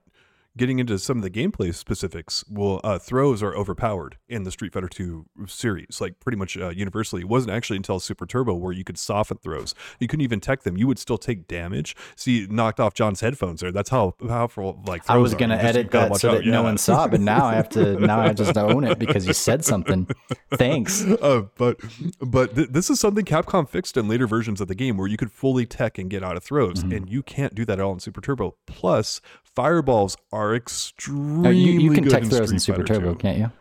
getting 0.57 0.79
into 0.79 0.97
some 0.97 1.17
of 1.17 1.23
the 1.23 1.29
gameplay 1.29 1.73
specifics, 1.73 2.43
well, 2.49 2.79
uh, 2.83 2.97
throws 2.97 3.43
are 3.43 3.55
overpowered 3.55 4.17
in 4.27 4.43
the 4.43 4.51
Street 4.51 4.73
Fighter 4.73 4.87
2 4.87 5.25
series, 5.47 5.99
like 5.99 6.19
pretty 6.19 6.37
much 6.37 6.57
uh, 6.57 6.69
universally. 6.69 7.21
It 7.21 7.27
wasn't 7.27 7.51
actually 7.51 7.77
until 7.77 7.99
Super 7.99 8.25
Turbo 8.25 8.53
where 8.53 8.71
you 8.71 8.83
could 8.83 8.97
soften 8.97 9.37
throws. 9.37 9.75
You 9.99 10.07
couldn't 10.07 10.23
even 10.23 10.39
tech 10.39 10.63
them. 10.63 10.77
You 10.77 10.87
would 10.87 10.99
still 10.99 11.17
take 11.17 11.47
damage. 11.47 11.95
See, 12.15 12.47
knocked 12.50 12.79
off 12.79 12.93
John's 12.93 13.21
headphones 13.21 13.62
there. 13.62 13.71
That's 13.71 13.89
how 13.89 14.12
powerful 14.12 14.81
like 14.88 15.09
I 15.09 15.17
was 15.17 15.33
going 15.33 15.50
to 15.50 15.62
edit 15.62 15.91
that 15.91 16.15
so 16.17 16.29
out. 16.29 16.33
that 16.35 16.45
yeah. 16.45 16.51
no 16.51 16.63
one 16.63 16.77
saw, 16.77 17.07
but 17.07 17.19
now 17.19 17.45
I 17.45 17.55
have 17.55 17.69
to 17.69 18.00
now 18.00 18.21
I 18.21 18.33
just 18.33 18.57
own 18.57 18.85
it 18.85 19.00
because 19.00 19.27
you 19.27 19.33
said 19.33 19.65
something. 19.65 20.07
Thanks. 20.53 21.03
Uh, 21.25 21.43
but 21.57 21.79
but 22.19 22.55
th- 22.55 22.69
this 22.69 22.89
is 22.89 23.00
something 23.00 23.25
Capcom 23.25 23.67
fixed 23.67 23.97
in 23.97 24.07
later 24.07 24.27
versions 24.27 24.62
of 24.62 24.67
the 24.67 24.75
game 24.75 24.97
where 24.97 25.07
you 25.07 25.17
could 25.17 25.31
fully 25.31 25.65
tech 25.65 25.97
and 25.97 26.09
get 26.09 26.24
out 26.24 26.35
of 26.35 26.43
throws, 26.43 26.83
mm-hmm. 26.83 26.91
and 26.91 27.09
you 27.09 27.24
can't 27.24 27.55
do 27.55 27.65
that 27.65 27.79
at 27.79 27.83
all 27.83 27.93
in 27.93 28.00
Super 28.00 28.21
Turbo. 28.21 28.55
Plus, 28.67 29.21
fireballs 29.43 30.17
are 30.31 30.44
extremely. 30.53 31.47
Uh, 31.47 31.51
you, 31.51 31.79
you, 31.79 31.91
can 31.91 32.07
tech 32.07 32.23
throws 32.25 32.51
in 32.51 32.59
Super 32.59 32.83
Turbo, 32.83 33.13
2. 33.13 33.19
can't 33.19 33.37
you? 33.37 33.51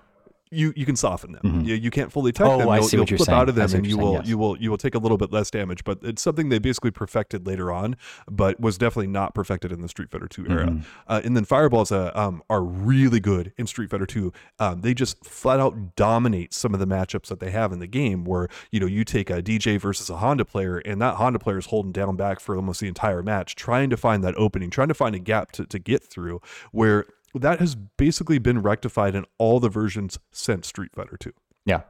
You 0.54 0.72
you 0.76 0.86
can 0.86 0.96
soften 0.96 1.32
them. 1.32 1.42
Mm-hmm. 1.44 1.60
You, 1.62 1.74
you 1.74 1.90
can't 1.90 2.12
fully 2.12 2.32
tech 2.32 2.46
oh, 2.46 2.58
them. 2.58 2.60
You'll, 2.60 2.70
I 2.70 2.80
see 2.80 2.96
you'll 2.96 3.02
what 3.02 3.10
you're 3.10 3.18
flip 3.18 3.26
saying. 3.26 3.38
out 3.38 3.48
of 3.48 3.54
them, 3.54 3.70
and 3.74 3.86
you 3.86 3.96
saying, 3.96 4.06
will 4.06 4.12
yes. 4.14 4.26
you 4.26 4.38
will 4.38 4.56
you 4.58 4.70
will 4.70 4.78
take 4.78 4.94
a 4.94 4.98
little 4.98 5.18
bit 5.18 5.32
less 5.32 5.50
damage. 5.50 5.84
But 5.84 5.98
it's 6.02 6.22
something 6.22 6.48
they 6.48 6.58
basically 6.58 6.90
perfected 6.90 7.46
later 7.46 7.72
on, 7.72 7.96
but 8.30 8.60
was 8.60 8.78
definitely 8.78 9.08
not 9.08 9.34
perfected 9.34 9.72
in 9.72 9.80
the 9.80 9.88
Street 9.88 10.10
Fighter 10.10 10.28
Two 10.28 10.46
era. 10.48 10.66
Mm-hmm. 10.66 10.82
Uh, 11.08 11.20
and 11.24 11.36
then 11.36 11.44
fireballs 11.44 11.92
uh, 11.92 12.12
um, 12.14 12.42
are 12.48 12.62
really 12.62 13.20
good 13.20 13.52
in 13.56 13.66
Street 13.66 13.90
Fighter 13.90 14.06
Two. 14.06 14.32
Um, 14.58 14.80
they 14.80 14.94
just 14.94 15.24
flat 15.24 15.60
out 15.60 15.96
dominate 15.96 16.54
some 16.54 16.74
of 16.74 16.80
the 16.80 16.86
matchups 16.86 17.26
that 17.26 17.40
they 17.40 17.50
have 17.50 17.72
in 17.72 17.78
the 17.78 17.86
game. 17.86 18.24
Where 18.24 18.48
you 18.70 18.80
know 18.80 18.86
you 18.86 19.04
take 19.04 19.30
a 19.30 19.42
Dee 19.42 19.58
Jay 19.58 19.76
versus 19.76 20.10
a 20.10 20.16
Honda 20.18 20.44
player, 20.44 20.78
and 20.78 21.00
that 21.02 21.16
Honda 21.16 21.38
player 21.38 21.58
is 21.58 21.66
holding 21.66 21.92
down 21.92 22.16
back 22.16 22.40
for 22.40 22.56
almost 22.56 22.80
the 22.80 22.88
entire 22.88 23.22
match, 23.22 23.54
trying 23.56 23.90
to 23.90 23.96
find 23.96 24.22
that 24.24 24.34
opening, 24.36 24.70
trying 24.70 24.88
to 24.88 24.94
find 24.94 25.14
a 25.14 25.18
gap 25.18 25.52
to, 25.52 25.66
to 25.66 25.78
get 25.78 26.02
through. 26.02 26.40
Where 26.72 27.06
that 27.38 27.60
has 27.60 27.74
basically 27.74 28.38
been 28.38 28.62
rectified 28.62 29.14
in 29.14 29.24
all 29.38 29.60
the 29.60 29.68
versions 29.68 30.18
since 30.32 30.68
Street 30.68 30.92
Fighter 30.94 31.16
2. 31.18 31.32
Yeah. 31.66 31.80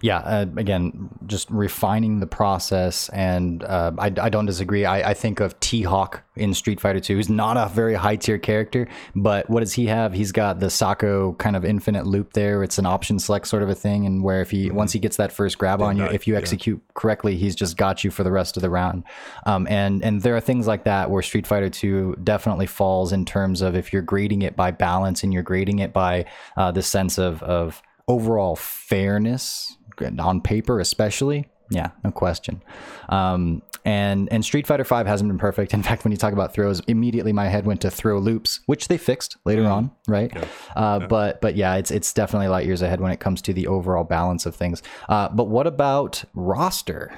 yeah, 0.00 0.18
uh, 0.18 0.46
again, 0.56 1.08
just 1.26 1.50
refining 1.50 2.20
the 2.20 2.26
process, 2.26 3.08
and 3.08 3.64
uh, 3.64 3.90
I, 3.98 4.06
I, 4.06 4.28
don't 4.28 4.46
disagree. 4.46 4.84
I, 4.84 5.10
I 5.10 5.14
think 5.14 5.40
of 5.40 5.58
T 5.58 5.82
Hawk 5.82 6.22
in 6.36 6.54
Street 6.54 6.80
Fighter 6.80 7.00
2, 7.00 7.16
who's 7.16 7.28
not 7.28 7.56
a 7.56 7.68
very 7.74 7.94
high 7.94 8.14
tier 8.14 8.38
character, 8.38 8.86
but 9.16 9.50
what 9.50 9.58
does 9.58 9.72
he 9.72 9.86
have? 9.86 10.12
He's 10.12 10.30
got 10.30 10.60
the 10.60 10.70
Sako 10.70 11.32
kind 11.34 11.56
of 11.56 11.64
infinite 11.64 12.06
loop 12.06 12.34
there. 12.34 12.62
It's 12.62 12.78
an 12.78 12.86
option 12.86 13.18
select 13.18 13.48
sort 13.48 13.64
of 13.64 13.68
a 13.70 13.74
thing, 13.74 14.06
and 14.06 14.22
where 14.22 14.40
if 14.40 14.52
he 14.52 14.68
mm-hmm. 14.68 14.76
once 14.76 14.92
he 14.92 15.00
gets 15.00 15.16
that 15.16 15.32
first 15.32 15.58
grab 15.58 15.82
on 15.82 15.96
you, 15.96 16.04
if 16.04 16.28
you 16.28 16.36
execute 16.36 16.80
yeah. 16.80 16.92
correctly, 16.94 17.36
he's 17.36 17.56
just 17.56 17.76
got 17.76 18.04
you 18.04 18.12
for 18.12 18.22
the 18.22 18.30
rest 18.30 18.56
of 18.56 18.60
the 18.60 18.70
round. 18.70 19.02
Um, 19.46 19.66
and 19.68 20.04
and 20.04 20.22
there 20.22 20.36
are 20.36 20.40
things 20.40 20.68
like 20.68 20.84
that 20.84 21.10
where 21.10 21.22
Street 21.22 21.46
Fighter 21.46 21.68
2 21.68 22.18
definitely 22.22 22.66
falls 22.66 23.12
in 23.12 23.24
terms 23.24 23.62
of 23.62 23.74
if 23.74 23.92
you're 23.92 24.02
grading 24.02 24.42
it 24.42 24.54
by 24.54 24.70
balance 24.70 25.24
and 25.24 25.32
you're 25.32 25.42
grading 25.42 25.80
it 25.80 25.92
by 25.92 26.26
uh, 26.56 26.70
the 26.70 26.82
sense 26.82 27.18
of 27.18 27.42
of 27.42 27.82
overall 28.08 28.56
fairness 28.56 29.76
on 30.18 30.40
paper, 30.40 30.80
especially. 30.80 31.46
Yeah, 31.70 31.90
no 32.02 32.10
question. 32.10 32.62
Um, 33.08 33.62
and 33.84 34.30
and 34.32 34.44
Street 34.44 34.66
Fighter 34.66 34.84
Five 34.84 35.06
hasn't 35.06 35.28
been 35.28 35.38
perfect. 35.38 35.74
In 35.74 35.82
fact, 35.88 36.04
when 36.04 36.10
you 36.10 36.16
talk 36.16 36.32
about 36.32 36.52
throws, 36.52 36.80
immediately 36.88 37.32
my 37.32 37.48
head 37.48 37.66
went 37.66 37.80
to 37.82 37.90
throw 37.90 38.18
loops, 38.18 38.60
which 38.66 38.88
they 38.88 38.98
fixed 38.98 39.36
later 39.44 39.62
mm-hmm. 39.62 39.72
on, 39.72 39.90
right? 40.06 40.30
Yeah. 40.34 40.44
Uh, 40.74 40.98
yeah. 41.00 41.06
But 41.06 41.40
but 41.40 41.56
yeah, 41.56 41.76
it's 41.76 41.90
it's 41.90 42.12
definitely 42.12 42.48
light 42.48 42.66
years 42.66 42.82
ahead 42.82 43.00
when 43.00 43.12
it 43.12 43.20
comes 43.20 43.42
to 43.42 43.52
the 43.52 43.66
overall 43.66 44.04
balance 44.04 44.46
of 44.46 44.54
things. 44.54 44.82
Uh, 45.08 45.28
but 45.28 45.44
what 45.44 45.66
about 45.66 46.24
roster? 46.34 47.12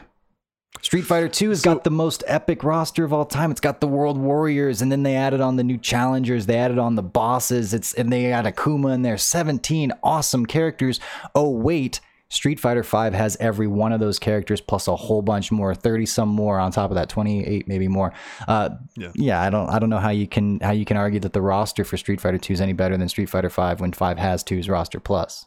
Street 0.83 1.03
Fighter 1.03 1.29
2 1.29 1.51
has 1.51 1.61
so, 1.61 1.75
got 1.75 1.85
the 1.85 1.91
most 1.91 2.25
epic 2.27 2.65
roster 2.65 3.05
of 3.05 3.13
all 3.13 3.25
time. 3.25 3.51
It's 3.51 3.61
got 3.61 3.81
the 3.81 3.89
World 3.89 4.17
Warriors, 4.17 4.81
and 4.81 4.91
then 4.91 5.03
they 5.03 5.17
added 5.17 5.41
on 5.41 5.57
the 5.57 5.65
new 5.65 5.77
challengers. 5.77 6.47
They 6.47 6.57
added 6.57 6.79
on 6.79 6.95
the 6.95 7.03
bosses. 7.03 7.75
It's 7.75 7.93
and 7.93 8.13
they 8.13 8.25
had 8.25 8.45
Akuma 8.45 8.95
in 8.95 9.03
there. 9.03 9.19
17 9.19 9.93
awesome 10.03 10.47
characters. 10.47 11.01
Oh, 11.35 11.51
wait. 11.51 12.01
Street 12.31 12.61
Fighter 12.61 12.85
5 12.85 13.13
has 13.13 13.37
every 13.41 13.67
one 13.67 13.93
of 13.93 13.99
those 13.99 14.21
characters 14.21 14.61
plus 14.61 14.87
a 14.87 14.95
whole 14.95 15.21
bunch 15.21 15.51
more, 15.51 15.75
30 15.75 16.07
some 16.07 16.29
more 16.29 16.61
on 16.61 16.71
top 16.71 16.93
of 16.93 16.95
that, 16.95 17.09
28 17.09 17.67
maybe 17.67 17.89
more. 17.89 18.13
Uh, 18.47 18.71
yeah. 18.97 19.11
yeah, 19.17 19.43
I 19.43 19.51
don't 19.51 19.69
I 19.69 19.81
don't 19.81 19.91
know 19.91 19.99
how 19.99 20.11
you 20.11 20.29
can 20.29 20.61
how 20.61 20.71
you 20.71 20.85
can 20.85 20.97
argue 20.97 21.19
that 21.21 21.33
the 21.33 21.43
roster 21.43 21.85
for 21.85 21.97
Street 21.97 22.21
Fighter 22.21 22.39
2 22.39 22.53
is 22.53 22.61
any 22.61 22.73
better 22.73 22.97
than 22.97 23.09
Street 23.09 23.29
Fighter 23.29 23.51
5 23.51 23.81
when 23.81 23.93
5 23.93 24.19
has 24.19 24.45
2's 24.45 24.69
roster 24.69 25.01
plus. 25.01 25.45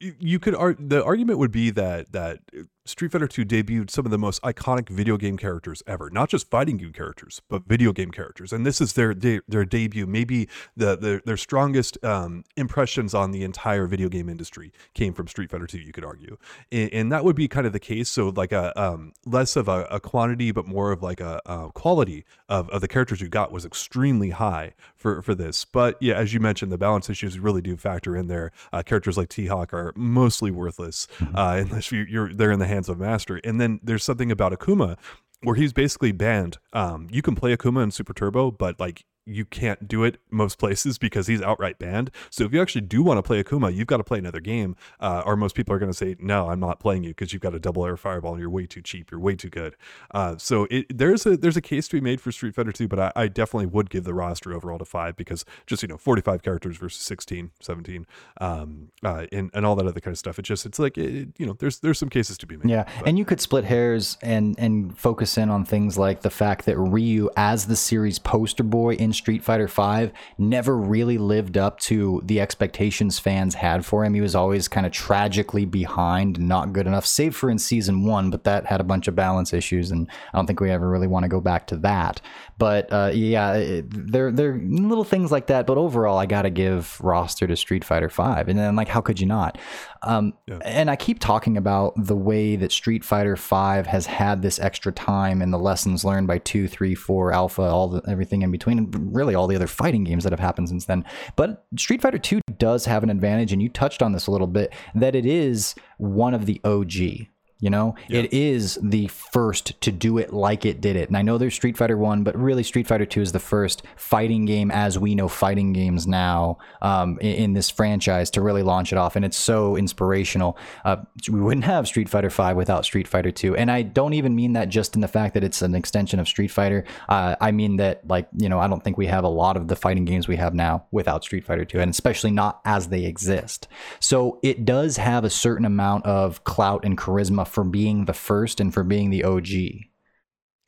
You 0.00 0.40
could 0.40 0.54
the 0.80 1.04
argument 1.04 1.38
would 1.38 1.52
be 1.52 1.70
that 1.70 2.10
that 2.10 2.40
Street 2.86 3.12
Fighter 3.12 3.26
2 3.26 3.46
debuted 3.46 3.88
some 3.88 4.04
of 4.04 4.10
the 4.10 4.18
most 4.18 4.42
iconic 4.42 4.90
video 4.90 5.16
game 5.16 5.38
characters 5.38 5.82
ever. 5.86 6.10
Not 6.10 6.28
just 6.28 6.50
fighting 6.50 6.76
game 6.76 6.92
characters, 6.92 7.40
but 7.48 7.64
video 7.66 7.94
game 7.94 8.10
characters. 8.10 8.52
And 8.52 8.66
this 8.66 8.78
is 8.78 8.92
their 8.92 9.14
their, 9.14 9.40
their 9.48 9.64
debut. 9.64 10.06
Maybe 10.06 10.50
the, 10.76 10.94
the 10.94 11.22
their 11.24 11.38
strongest 11.38 11.96
um, 12.04 12.44
impressions 12.58 13.14
on 13.14 13.30
the 13.30 13.42
entire 13.42 13.86
video 13.86 14.10
game 14.10 14.28
industry 14.28 14.70
came 14.92 15.14
from 15.14 15.28
Street 15.28 15.50
Fighter 15.50 15.66
2. 15.66 15.78
You 15.78 15.92
could 15.92 16.04
argue, 16.04 16.36
and, 16.70 16.92
and 16.92 17.12
that 17.12 17.24
would 17.24 17.36
be 17.36 17.48
kind 17.48 17.66
of 17.66 17.72
the 17.72 17.80
case. 17.80 18.10
So 18.10 18.28
like 18.28 18.52
a 18.52 18.78
um, 18.78 19.14
less 19.24 19.56
of 19.56 19.66
a, 19.66 19.84
a, 19.90 19.98
quantity, 19.98 20.52
but 20.52 20.66
more 20.66 20.92
of 20.92 21.02
like 21.02 21.20
a, 21.20 21.40
a, 21.46 21.70
quality 21.72 22.26
of, 22.50 22.68
of 22.68 22.82
the 22.82 22.88
characters 22.88 23.22
you 23.22 23.28
got 23.28 23.50
was 23.50 23.64
extremely 23.64 24.28
high 24.28 24.74
for 24.94 25.22
for 25.22 25.34
this. 25.34 25.64
But 25.64 25.96
yeah, 26.02 26.16
as 26.16 26.34
you 26.34 26.40
mentioned, 26.40 26.70
the 26.70 26.76
balance 26.76 27.08
issues 27.08 27.38
really 27.38 27.62
do 27.62 27.78
factor 27.78 28.14
in 28.14 28.26
there. 28.26 28.52
Uh, 28.74 28.82
characters 28.82 29.16
like 29.16 29.30
T 29.30 29.46
Hawk 29.46 29.72
are 29.72 29.94
mostly 29.96 30.50
worthless 30.50 31.08
mm-hmm. 31.16 31.34
uh, 31.34 31.54
unless 31.60 31.90
you, 31.90 32.02
you're 32.02 32.34
they're 32.34 32.52
in 32.52 32.58
the 32.58 32.73
hands 32.74 32.88
of 32.88 32.98
master. 32.98 33.40
And 33.44 33.60
then 33.60 33.80
there's 33.82 34.04
something 34.04 34.30
about 34.30 34.52
Akuma 34.52 34.96
where 35.42 35.56
he's 35.56 35.72
basically 35.72 36.12
banned. 36.12 36.58
Um, 36.72 37.08
you 37.10 37.22
can 37.22 37.34
play 37.34 37.56
Akuma 37.56 37.82
in 37.82 37.90
Super 37.90 38.12
Turbo, 38.12 38.50
but 38.50 38.80
like 38.80 39.04
you 39.26 39.44
can't 39.44 39.88
do 39.88 40.04
it 40.04 40.18
most 40.30 40.58
places 40.58 40.98
because 40.98 41.26
he's 41.26 41.40
outright 41.40 41.78
banned. 41.78 42.10
So 42.30 42.44
if 42.44 42.52
you 42.52 42.60
actually 42.60 42.82
do 42.82 43.02
want 43.02 43.18
to 43.18 43.22
play 43.22 43.42
Akuma, 43.42 43.74
you've 43.74 43.86
got 43.86 43.98
to 43.98 44.04
play 44.04 44.18
another 44.18 44.40
game, 44.40 44.76
uh, 45.00 45.22
or 45.24 45.36
most 45.36 45.54
people 45.54 45.74
are 45.74 45.78
going 45.78 45.90
to 45.90 45.96
say, 45.96 46.16
"No, 46.18 46.50
I'm 46.50 46.60
not 46.60 46.80
playing 46.80 47.04
you 47.04 47.10
because 47.10 47.32
you've 47.32 47.42
got 47.42 47.54
a 47.54 47.58
double 47.58 47.84
air 47.86 47.96
fireball 47.96 48.32
and 48.32 48.40
you're 48.40 48.50
way 48.50 48.66
too 48.66 48.82
cheap. 48.82 49.10
You're 49.10 49.20
way 49.20 49.36
too 49.36 49.50
good." 49.50 49.76
Uh, 50.10 50.36
so 50.36 50.66
it, 50.70 50.86
there's 50.96 51.24
a 51.26 51.36
there's 51.36 51.56
a 51.56 51.62
case 51.62 51.88
to 51.88 51.96
be 51.96 52.00
made 52.00 52.20
for 52.20 52.32
Street 52.32 52.54
Fighter 52.54 52.72
2, 52.72 52.88
but 52.88 52.98
I, 52.98 53.12
I, 53.16 53.28
definitely 53.28 53.66
would 53.66 53.90
give 53.90 54.04
the 54.04 54.14
roster 54.14 54.52
overall 54.52 54.78
to 54.78 54.84
five 54.84 55.16
because 55.16 55.44
just 55.66 55.82
you 55.82 55.88
know 55.88 55.96
45 55.96 56.42
characters 56.42 56.76
versus 56.76 57.02
16, 57.02 57.50
17, 57.60 58.06
um, 58.40 58.88
uh, 59.02 59.26
and 59.32 59.50
and 59.54 59.66
all 59.66 59.74
that 59.76 59.86
other 59.86 60.00
kind 60.00 60.12
of 60.12 60.18
stuff. 60.18 60.38
It 60.38 60.42
just 60.42 60.66
it's 60.66 60.78
like 60.78 60.98
it, 60.98 61.28
you 61.38 61.46
know 61.46 61.54
there's 61.54 61.78
there's 61.80 61.98
some 61.98 62.10
cases 62.10 62.36
to 62.38 62.46
be 62.46 62.56
made. 62.56 62.70
Yeah, 62.70 62.84
but. 62.98 63.08
and 63.08 63.18
you 63.18 63.24
could 63.24 63.40
split 63.40 63.64
hairs 63.64 64.18
and 64.22 64.54
and 64.58 64.96
focus 64.98 65.38
in 65.38 65.50
on 65.50 65.64
things 65.64 65.96
like 65.96 66.20
the 66.20 66.30
fact 66.30 66.66
that 66.66 66.76
Ryu 66.76 67.30
as 67.36 67.66
the 67.66 67.76
series 67.76 68.18
poster 68.18 68.62
boy 68.62 68.94
in 68.94 69.13
Street 69.14 69.42
Fighter 69.42 69.68
5 69.68 70.12
never 70.38 70.76
really 70.76 71.18
lived 71.18 71.56
up 71.56 71.78
to 71.80 72.20
the 72.24 72.40
expectations 72.40 73.18
fans 73.18 73.54
had 73.54 73.84
for 73.86 74.04
him. 74.04 74.14
He 74.14 74.20
was 74.20 74.34
always 74.34 74.68
kind 74.68 74.86
of 74.86 74.92
tragically 74.92 75.64
behind, 75.64 76.38
not 76.38 76.72
good 76.72 76.86
enough, 76.86 77.06
save 77.06 77.34
for 77.34 77.48
in 77.50 77.58
season 77.58 78.04
one, 78.04 78.30
but 78.30 78.44
that 78.44 78.66
had 78.66 78.80
a 78.80 78.84
bunch 78.84 79.08
of 79.08 79.14
balance 79.14 79.52
issues, 79.52 79.90
and 79.90 80.08
I 80.32 80.38
don't 80.38 80.46
think 80.46 80.60
we 80.60 80.70
ever 80.70 80.88
really 80.88 81.06
want 81.06 81.24
to 81.24 81.28
go 81.28 81.40
back 81.40 81.66
to 81.68 81.76
that. 81.78 82.20
But 82.58 82.92
uh, 82.92 83.10
yeah, 83.12 83.80
there 83.88 84.30
there 84.30 84.58
little 84.58 85.04
things 85.04 85.32
like 85.32 85.48
that. 85.48 85.66
But 85.66 85.78
overall, 85.78 86.18
I 86.18 86.26
got 86.26 86.42
to 86.42 86.50
give 86.50 87.00
roster 87.00 87.46
to 87.46 87.56
Street 87.56 87.84
Fighter 87.84 88.08
Five, 88.08 88.48
and 88.48 88.58
then 88.58 88.76
like, 88.76 88.88
how 88.88 89.00
could 89.00 89.20
you 89.20 89.26
not? 89.26 89.58
Um, 90.04 90.34
yeah. 90.46 90.58
And 90.64 90.90
I 90.90 90.96
keep 90.96 91.18
talking 91.18 91.56
about 91.56 91.94
the 91.96 92.16
way 92.16 92.56
that 92.56 92.72
Street 92.72 93.04
Fighter 93.04 93.36
Five 93.36 93.86
has 93.86 94.06
had 94.06 94.42
this 94.42 94.58
extra 94.58 94.92
time 94.92 95.42
and 95.42 95.52
the 95.52 95.58
lessons 95.58 96.04
learned 96.04 96.26
by 96.26 96.38
two, 96.38 96.68
three, 96.68 96.94
four, 96.94 97.32
Alpha, 97.32 97.62
all 97.62 97.88
the 97.88 98.02
everything 98.08 98.42
in 98.42 98.50
between, 98.50 98.78
and 98.78 99.14
really 99.16 99.34
all 99.34 99.46
the 99.46 99.56
other 99.56 99.66
fighting 99.66 100.04
games 100.04 100.24
that 100.24 100.32
have 100.32 100.40
happened 100.40 100.68
since 100.68 100.84
then. 100.84 101.04
But 101.36 101.66
Street 101.76 102.02
Fighter 102.02 102.18
Two 102.18 102.40
does 102.58 102.84
have 102.86 103.02
an 103.02 103.10
advantage, 103.10 103.52
and 103.52 103.62
you 103.62 103.68
touched 103.68 104.02
on 104.02 104.12
this 104.12 104.26
a 104.26 104.30
little 104.30 104.46
bit, 104.46 104.72
that 104.94 105.14
it 105.14 105.26
is 105.26 105.74
one 105.98 106.34
of 106.34 106.46
the 106.46 106.60
OG 106.64 107.28
you 107.60 107.70
know, 107.70 107.94
yeah. 108.08 108.20
it 108.20 108.32
is 108.32 108.78
the 108.82 109.06
first 109.06 109.80
to 109.80 109.92
do 109.92 110.18
it 110.18 110.32
like 110.32 110.66
it 110.66 110.80
did 110.80 110.96
it. 110.96 111.08
And 111.08 111.16
I 111.16 111.22
know 111.22 111.38
there's 111.38 111.54
Street 111.54 111.76
Fighter 111.76 111.96
One, 111.96 112.24
but 112.24 112.36
really 112.36 112.62
Street 112.62 112.86
Fighter 112.86 113.06
Two 113.06 113.20
is 113.20 113.32
the 113.32 113.38
first 113.38 113.82
fighting 113.96 114.44
game 114.44 114.70
as 114.70 114.98
we 114.98 115.14
know 115.14 115.28
fighting 115.28 115.72
games 115.72 116.06
now 116.06 116.58
um, 116.82 117.18
in, 117.20 117.34
in, 117.36 117.52
this 117.54 117.70
franchise 117.70 118.28
to 118.30 118.42
really 118.42 118.62
launch 118.62 118.92
it 118.92 118.98
off. 118.98 119.16
And 119.16 119.24
it's 119.24 119.36
so 119.36 119.76
inspirational. 119.76 120.58
Uh, 120.84 120.96
we 121.30 121.40
wouldn't 121.40 121.64
have 121.64 121.86
Street 121.86 122.08
Fighter 122.08 122.28
Five 122.28 122.56
without 122.56 122.84
Street 122.84 123.06
Fighter 123.06 123.30
Two. 123.30 123.56
And 123.56 123.70
I 123.70 123.82
don't 123.82 124.14
even 124.14 124.34
mean 124.34 124.54
that 124.54 124.68
just 124.68 124.94
in 124.94 125.00
the 125.00 125.08
fact 125.08 125.34
that 125.34 125.44
it's 125.44 125.62
an 125.62 125.74
extension 125.74 126.18
of 126.18 126.28
Street 126.28 126.50
Fighter. 126.50 126.84
Uh, 127.08 127.36
I 127.40 127.52
mean 127.52 127.76
that 127.76 128.06
like 128.08 128.28
you 128.36 128.48
know 128.48 128.58
I 128.58 128.66
don't 128.66 128.82
think 128.82 128.98
we 128.98 129.06
have 129.06 129.24
a 129.24 129.28
lot 129.28 129.56
of 129.56 129.68
the 129.68 129.76
fighting 129.76 130.04
games 130.04 130.26
we 130.26 130.36
have 130.36 130.54
now 130.54 130.84
without 130.90 131.22
Street 131.22 131.46
Fighter 131.46 131.64
Two, 131.64 131.80
and 131.80 131.90
especially 131.90 132.32
not 132.32 132.60
as 132.64 132.88
they 132.88 133.04
exist. 133.04 133.68
So 134.00 134.38
it 134.42 134.64
does 134.64 134.96
have 134.96 135.24
a 135.24 135.30
certain 135.30 135.64
amount 135.64 136.04
of 136.04 136.44
clout 136.44 136.84
and 136.84 136.98
charisma 136.98 137.43
for 137.44 137.64
being 137.64 138.04
the 138.04 138.12
first 138.12 138.60
and 138.60 138.72
for 138.72 138.84
being 138.84 139.10
the 139.10 139.24
OG. 139.24 139.48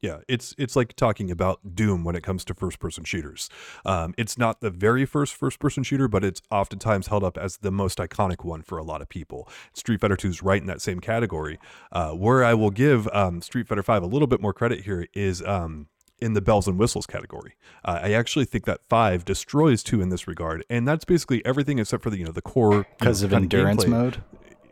Yeah, 0.02 0.18
it's 0.28 0.54
it's 0.58 0.76
like 0.76 0.94
talking 0.94 1.30
about 1.30 1.74
Doom 1.74 2.04
when 2.04 2.14
it 2.14 2.22
comes 2.22 2.44
to 2.44 2.54
first 2.54 2.78
person 2.78 3.02
shooters. 3.04 3.48
Um, 3.84 4.14
it's 4.18 4.36
not 4.36 4.60
the 4.60 4.70
very 4.70 5.06
first 5.06 5.34
first 5.34 5.58
person 5.58 5.82
shooter, 5.82 6.06
but 6.06 6.22
it's 6.22 6.42
oftentimes 6.50 7.06
held 7.06 7.24
up 7.24 7.38
as 7.38 7.56
the 7.56 7.72
most 7.72 7.98
iconic 7.98 8.44
one 8.44 8.62
for 8.62 8.76
a 8.76 8.84
lot 8.84 9.00
of 9.00 9.08
people. 9.08 9.48
Street 9.72 10.00
Fighter 10.00 10.16
2 10.16 10.28
is 10.28 10.42
right 10.42 10.60
in 10.60 10.66
that 10.66 10.82
same 10.82 11.00
category. 11.00 11.58
Uh, 11.90 12.10
where 12.10 12.44
I 12.44 12.52
will 12.52 12.70
give 12.70 13.08
um, 13.08 13.40
Street 13.40 13.66
Fighter 13.66 13.82
5 13.82 14.02
a 14.02 14.06
little 14.06 14.28
bit 14.28 14.40
more 14.40 14.52
credit 14.52 14.84
here 14.84 15.08
is 15.14 15.42
um, 15.42 15.88
in 16.20 16.34
the 16.34 16.40
bells 16.40 16.68
and 16.68 16.78
whistles 16.78 17.06
category. 17.06 17.54
Uh, 17.84 18.00
I 18.02 18.12
actually 18.12 18.44
think 18.44 18.64
that 18.66 18.80
five 18.88 19.24
destroys 19.24 19.82
two 19.82 20.00
in 20.00 20.10
this 20.10 20.28
regard, 20.28 20.64
and 20.70 20.86
that's 20.86 21.04
basically 21.04 21.44
everything 21.44 21.78
except 21.78 22.02
for 22.02 22.10
the 22.10 22.18
you 22.18 22.24
know 22.24 22.32
the 22.32 22.42
core 22.42 22.86
because 22.98 23.22
of 23.22 23.32
endurance 23.32 23.84
of 23.84 23.90
mode. 23.90 24.22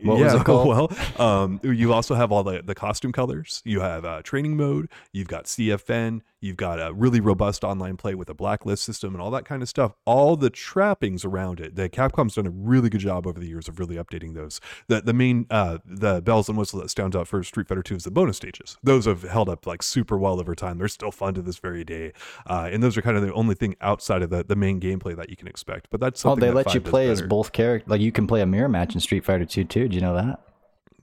What 0.01 0.19
yeah, 0.19 0.43
well, 0.47 0.91
um, 1.17 1.59
you 1.63 1.93
also 1.93 2.15
have 2.15 2.31
all 2.31 2.43
the, 2.43 2.61
the 2.61 2.75
costume 2.75 3.11
colors. 3.11 3.61
You 3.65 3.81
have 3.81 4.05
uh, 4.05 4.21
training 4.21 4.57
mode. 4.57 4.89
You've 5.11 5.27
got 5.27 5.45
CFN. 5.45 6.21
You've 6.45 6.57
got 6.57 6.79
a 6.79 6.93
really 6.93 7.19
robust 7.19 7.63
online 7.63 7.97
play 7.97 8.13
with 8.13 8.29
a 8.29 8.35
blacklist 8.35 8.83
system 8.83 9.15
and 9.15 9.21
all 9.21 9.31
that 9.31 9.45
kind 9.45 9.63
of 9.63 9.67
stuff. 9.67 9.93
All 10.05 10.35
the 10.35 10.51
trappings 10.51 11.25
around 11.25 11.59
it. 11.59 11.75
The 11.75 11.89
Capcom's 11.89 12.35
done 12.35 12.45
a 12.45 12.51
really 12.51 12.87
good 12.87 13.01
job 13.01 13.25
over 13.25 13.39
the 13.39 13.47
years 13.47 13.67
of 13.67 13.79
really 13.79 13.95
updating 13.95 14.35
those. 14.35 14.61
The 14.87 15.01
the 15.01 15.13
main 15.13 15.47
uh, 15.49 15.79
the 15.83 16.21
bells 16.21 16.47
and 16.47 16.55
whistles 16.55 16.83
that 16.83 16.89
stands 16.89 17.15
out 17.15 17.27
for 17.27 17.41
Street 17.43 17.67
Fighter 17.67 17.81
2 17.81 17.95
is 17.95 18.03
the 18.03 18.11
bonus 18.11 18.37
stages. 18.37 18.77
Those 18.83 19.05
have 19.05 19.23
held 19.23 19.49
up 19.49 19.65
like 19.65 19.81
super 19.81 20.19
well 20.19 20.39
over 20.39 20.53
time. 20.53 20.77
They're 20.77 20.87
still 20.87 21.11
fun 21.11 21.33
to 21.33 21.41
this 21.41 21.57
very 21.57 21.83
day, 21.83 22.13
uh, 22.45 22.69
and 22.71 22.83
those 22.83 22.95
are 22.95 23.01
kind 23.01 23.17
of 23.17 23.23
the 23.23 23.33
only 23.33 23.55
thing 23.55 23.75
outside 23.81 24.21
of 24.21 24.29
the, 24.29 24.43
the 24.43 24.55
main 24.55 24.79
gameplay 24.79 25.15
that 25.15 25.31
you 25.31 25.35
can 25.35 25.47
expect. 25.47 25.87
But 25.89 25.99
that's 25.99 26.23
oh, 26.25 26.35
they 26.35 26.51
let 26.51 26.75
you 26.75 26.81
play 26.81 27.09
as 27.09 27.23
both 27.23 27.53
characters. 27.53 27.89
Like 27.89 28.01
you 28.01 28.11
can 28.11 28.27
play 28.27 28.41
a 28.41 28.45
mirror 28.45 28.69
match 28.69 28.93
in 28.93 28.99
Street 29.01 29.25
Fighter 29.25 29.45
2 29.45 29.63
too. 29.63 29.87
Do 29.87 29.95
you 29.95 30.01
know 30.01 30.13
that? 30.13 30.41